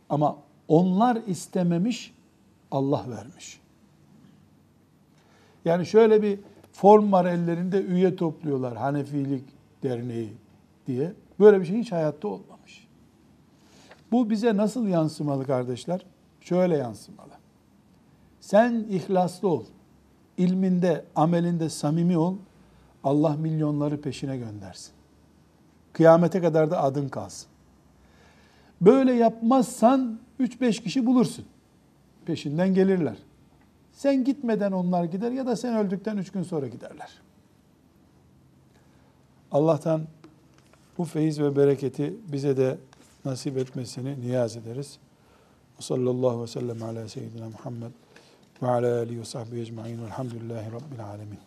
Ama 0.08 0.45
onlar 0.68 1.18
istememiş, 1.26 2.14
Allah 2.70 3.04
vermiş. 3.08 3.60
Yani 5.64 5.86
şöyle 5.86 6.22
bir 6.22 6.38
form 6.72 7.12
var 7.12 7.24
ellerinde 7.24 7.82
üye 7.82 8.16
topluyorlar 8.16 8.76
Hanefilik 8.76 9.44
Derneği 9.82 10.32
diye. 10.86 11.12
Böyle 11.40 11.60
bir 11.60 11.66
şey 11.66 11.76
hiç 11.78 11.92
hayatta 11.92 12.28
olmamış. 12.28 12.88
Bu 14.12 14.30
bize 14.30 14.56
nasıl 14.56 14.86
yansımalı 14.86 15.46
kardeşler? 15.46 16.06
Şöyle 16.40 16.76
yansımalı. 16.76 17.32
Sen 18.40 18.86
ihlaslı 18.90 19.48
ol. 19.48 19.64
ilminde, 20.38 21.04
amelinde 21.16 21.68
samimi 21.68 22.18
ol. 22.18 22.36
Allah 23.04 23.36
milyonları 23.36 24.00
peşine 24.00 24.36
göndersin. 24.36 24.92
Kıyamete 25.92 26.40
kadar 26.40 26.70
da 26.70 26.82
adın 26.82 27.08
kalsın. 27.08 27.48
Böyle 28.80 29.12
yapmazsan 29.12 30.18
3-5 30.40 30.82
kişi 30.82 31.06
bulursun. 31.06 31.44
Peşinden 32.26 32.74
gelirler. 32.74 33.16
Sen 33.92 34.24
gitmeden 34.24 34.72
onlar 34.72 35.04
gider 35.04 35.30
ya 35.30 35.46
da 35.46 35.56
sen 35.56 35.76
öldükten 35.76 36.16
3 36.16 36.32
gün 36.32 36.42
sonra 36.42 36.68
giderler. 36.68 37.10
Allah'tan 39.52 40.02
bu 40.98 41.04
feyiz 41.04 41.40
ve 41.40 41.56
bereketi 41.56 42.14
bize 42.32 42.56
de 42.56 42.78
nasip 43.24 43.58
etmesini 43.58 44.20
niyaz 44.20 44.56
ederiz. 44.56 44.98
Sallallahu 45.78 46.42
ve 46.42 46.46
sellem 46.46 46.82
ala 46.82 47.08
seyyidina 47.08 47.48
Muhammed 47.48 47.90
ve 48.62 48.68
ala 48.68 48.98
alihi 48.98 49.20
ve 49.20 49.24
sahbihi 49.24 49.60
ecma'in 49.60 50.02
velhamdülillahi 50.02 50.72
rabbil 50.72 51.04
alemin. 51.04 51.38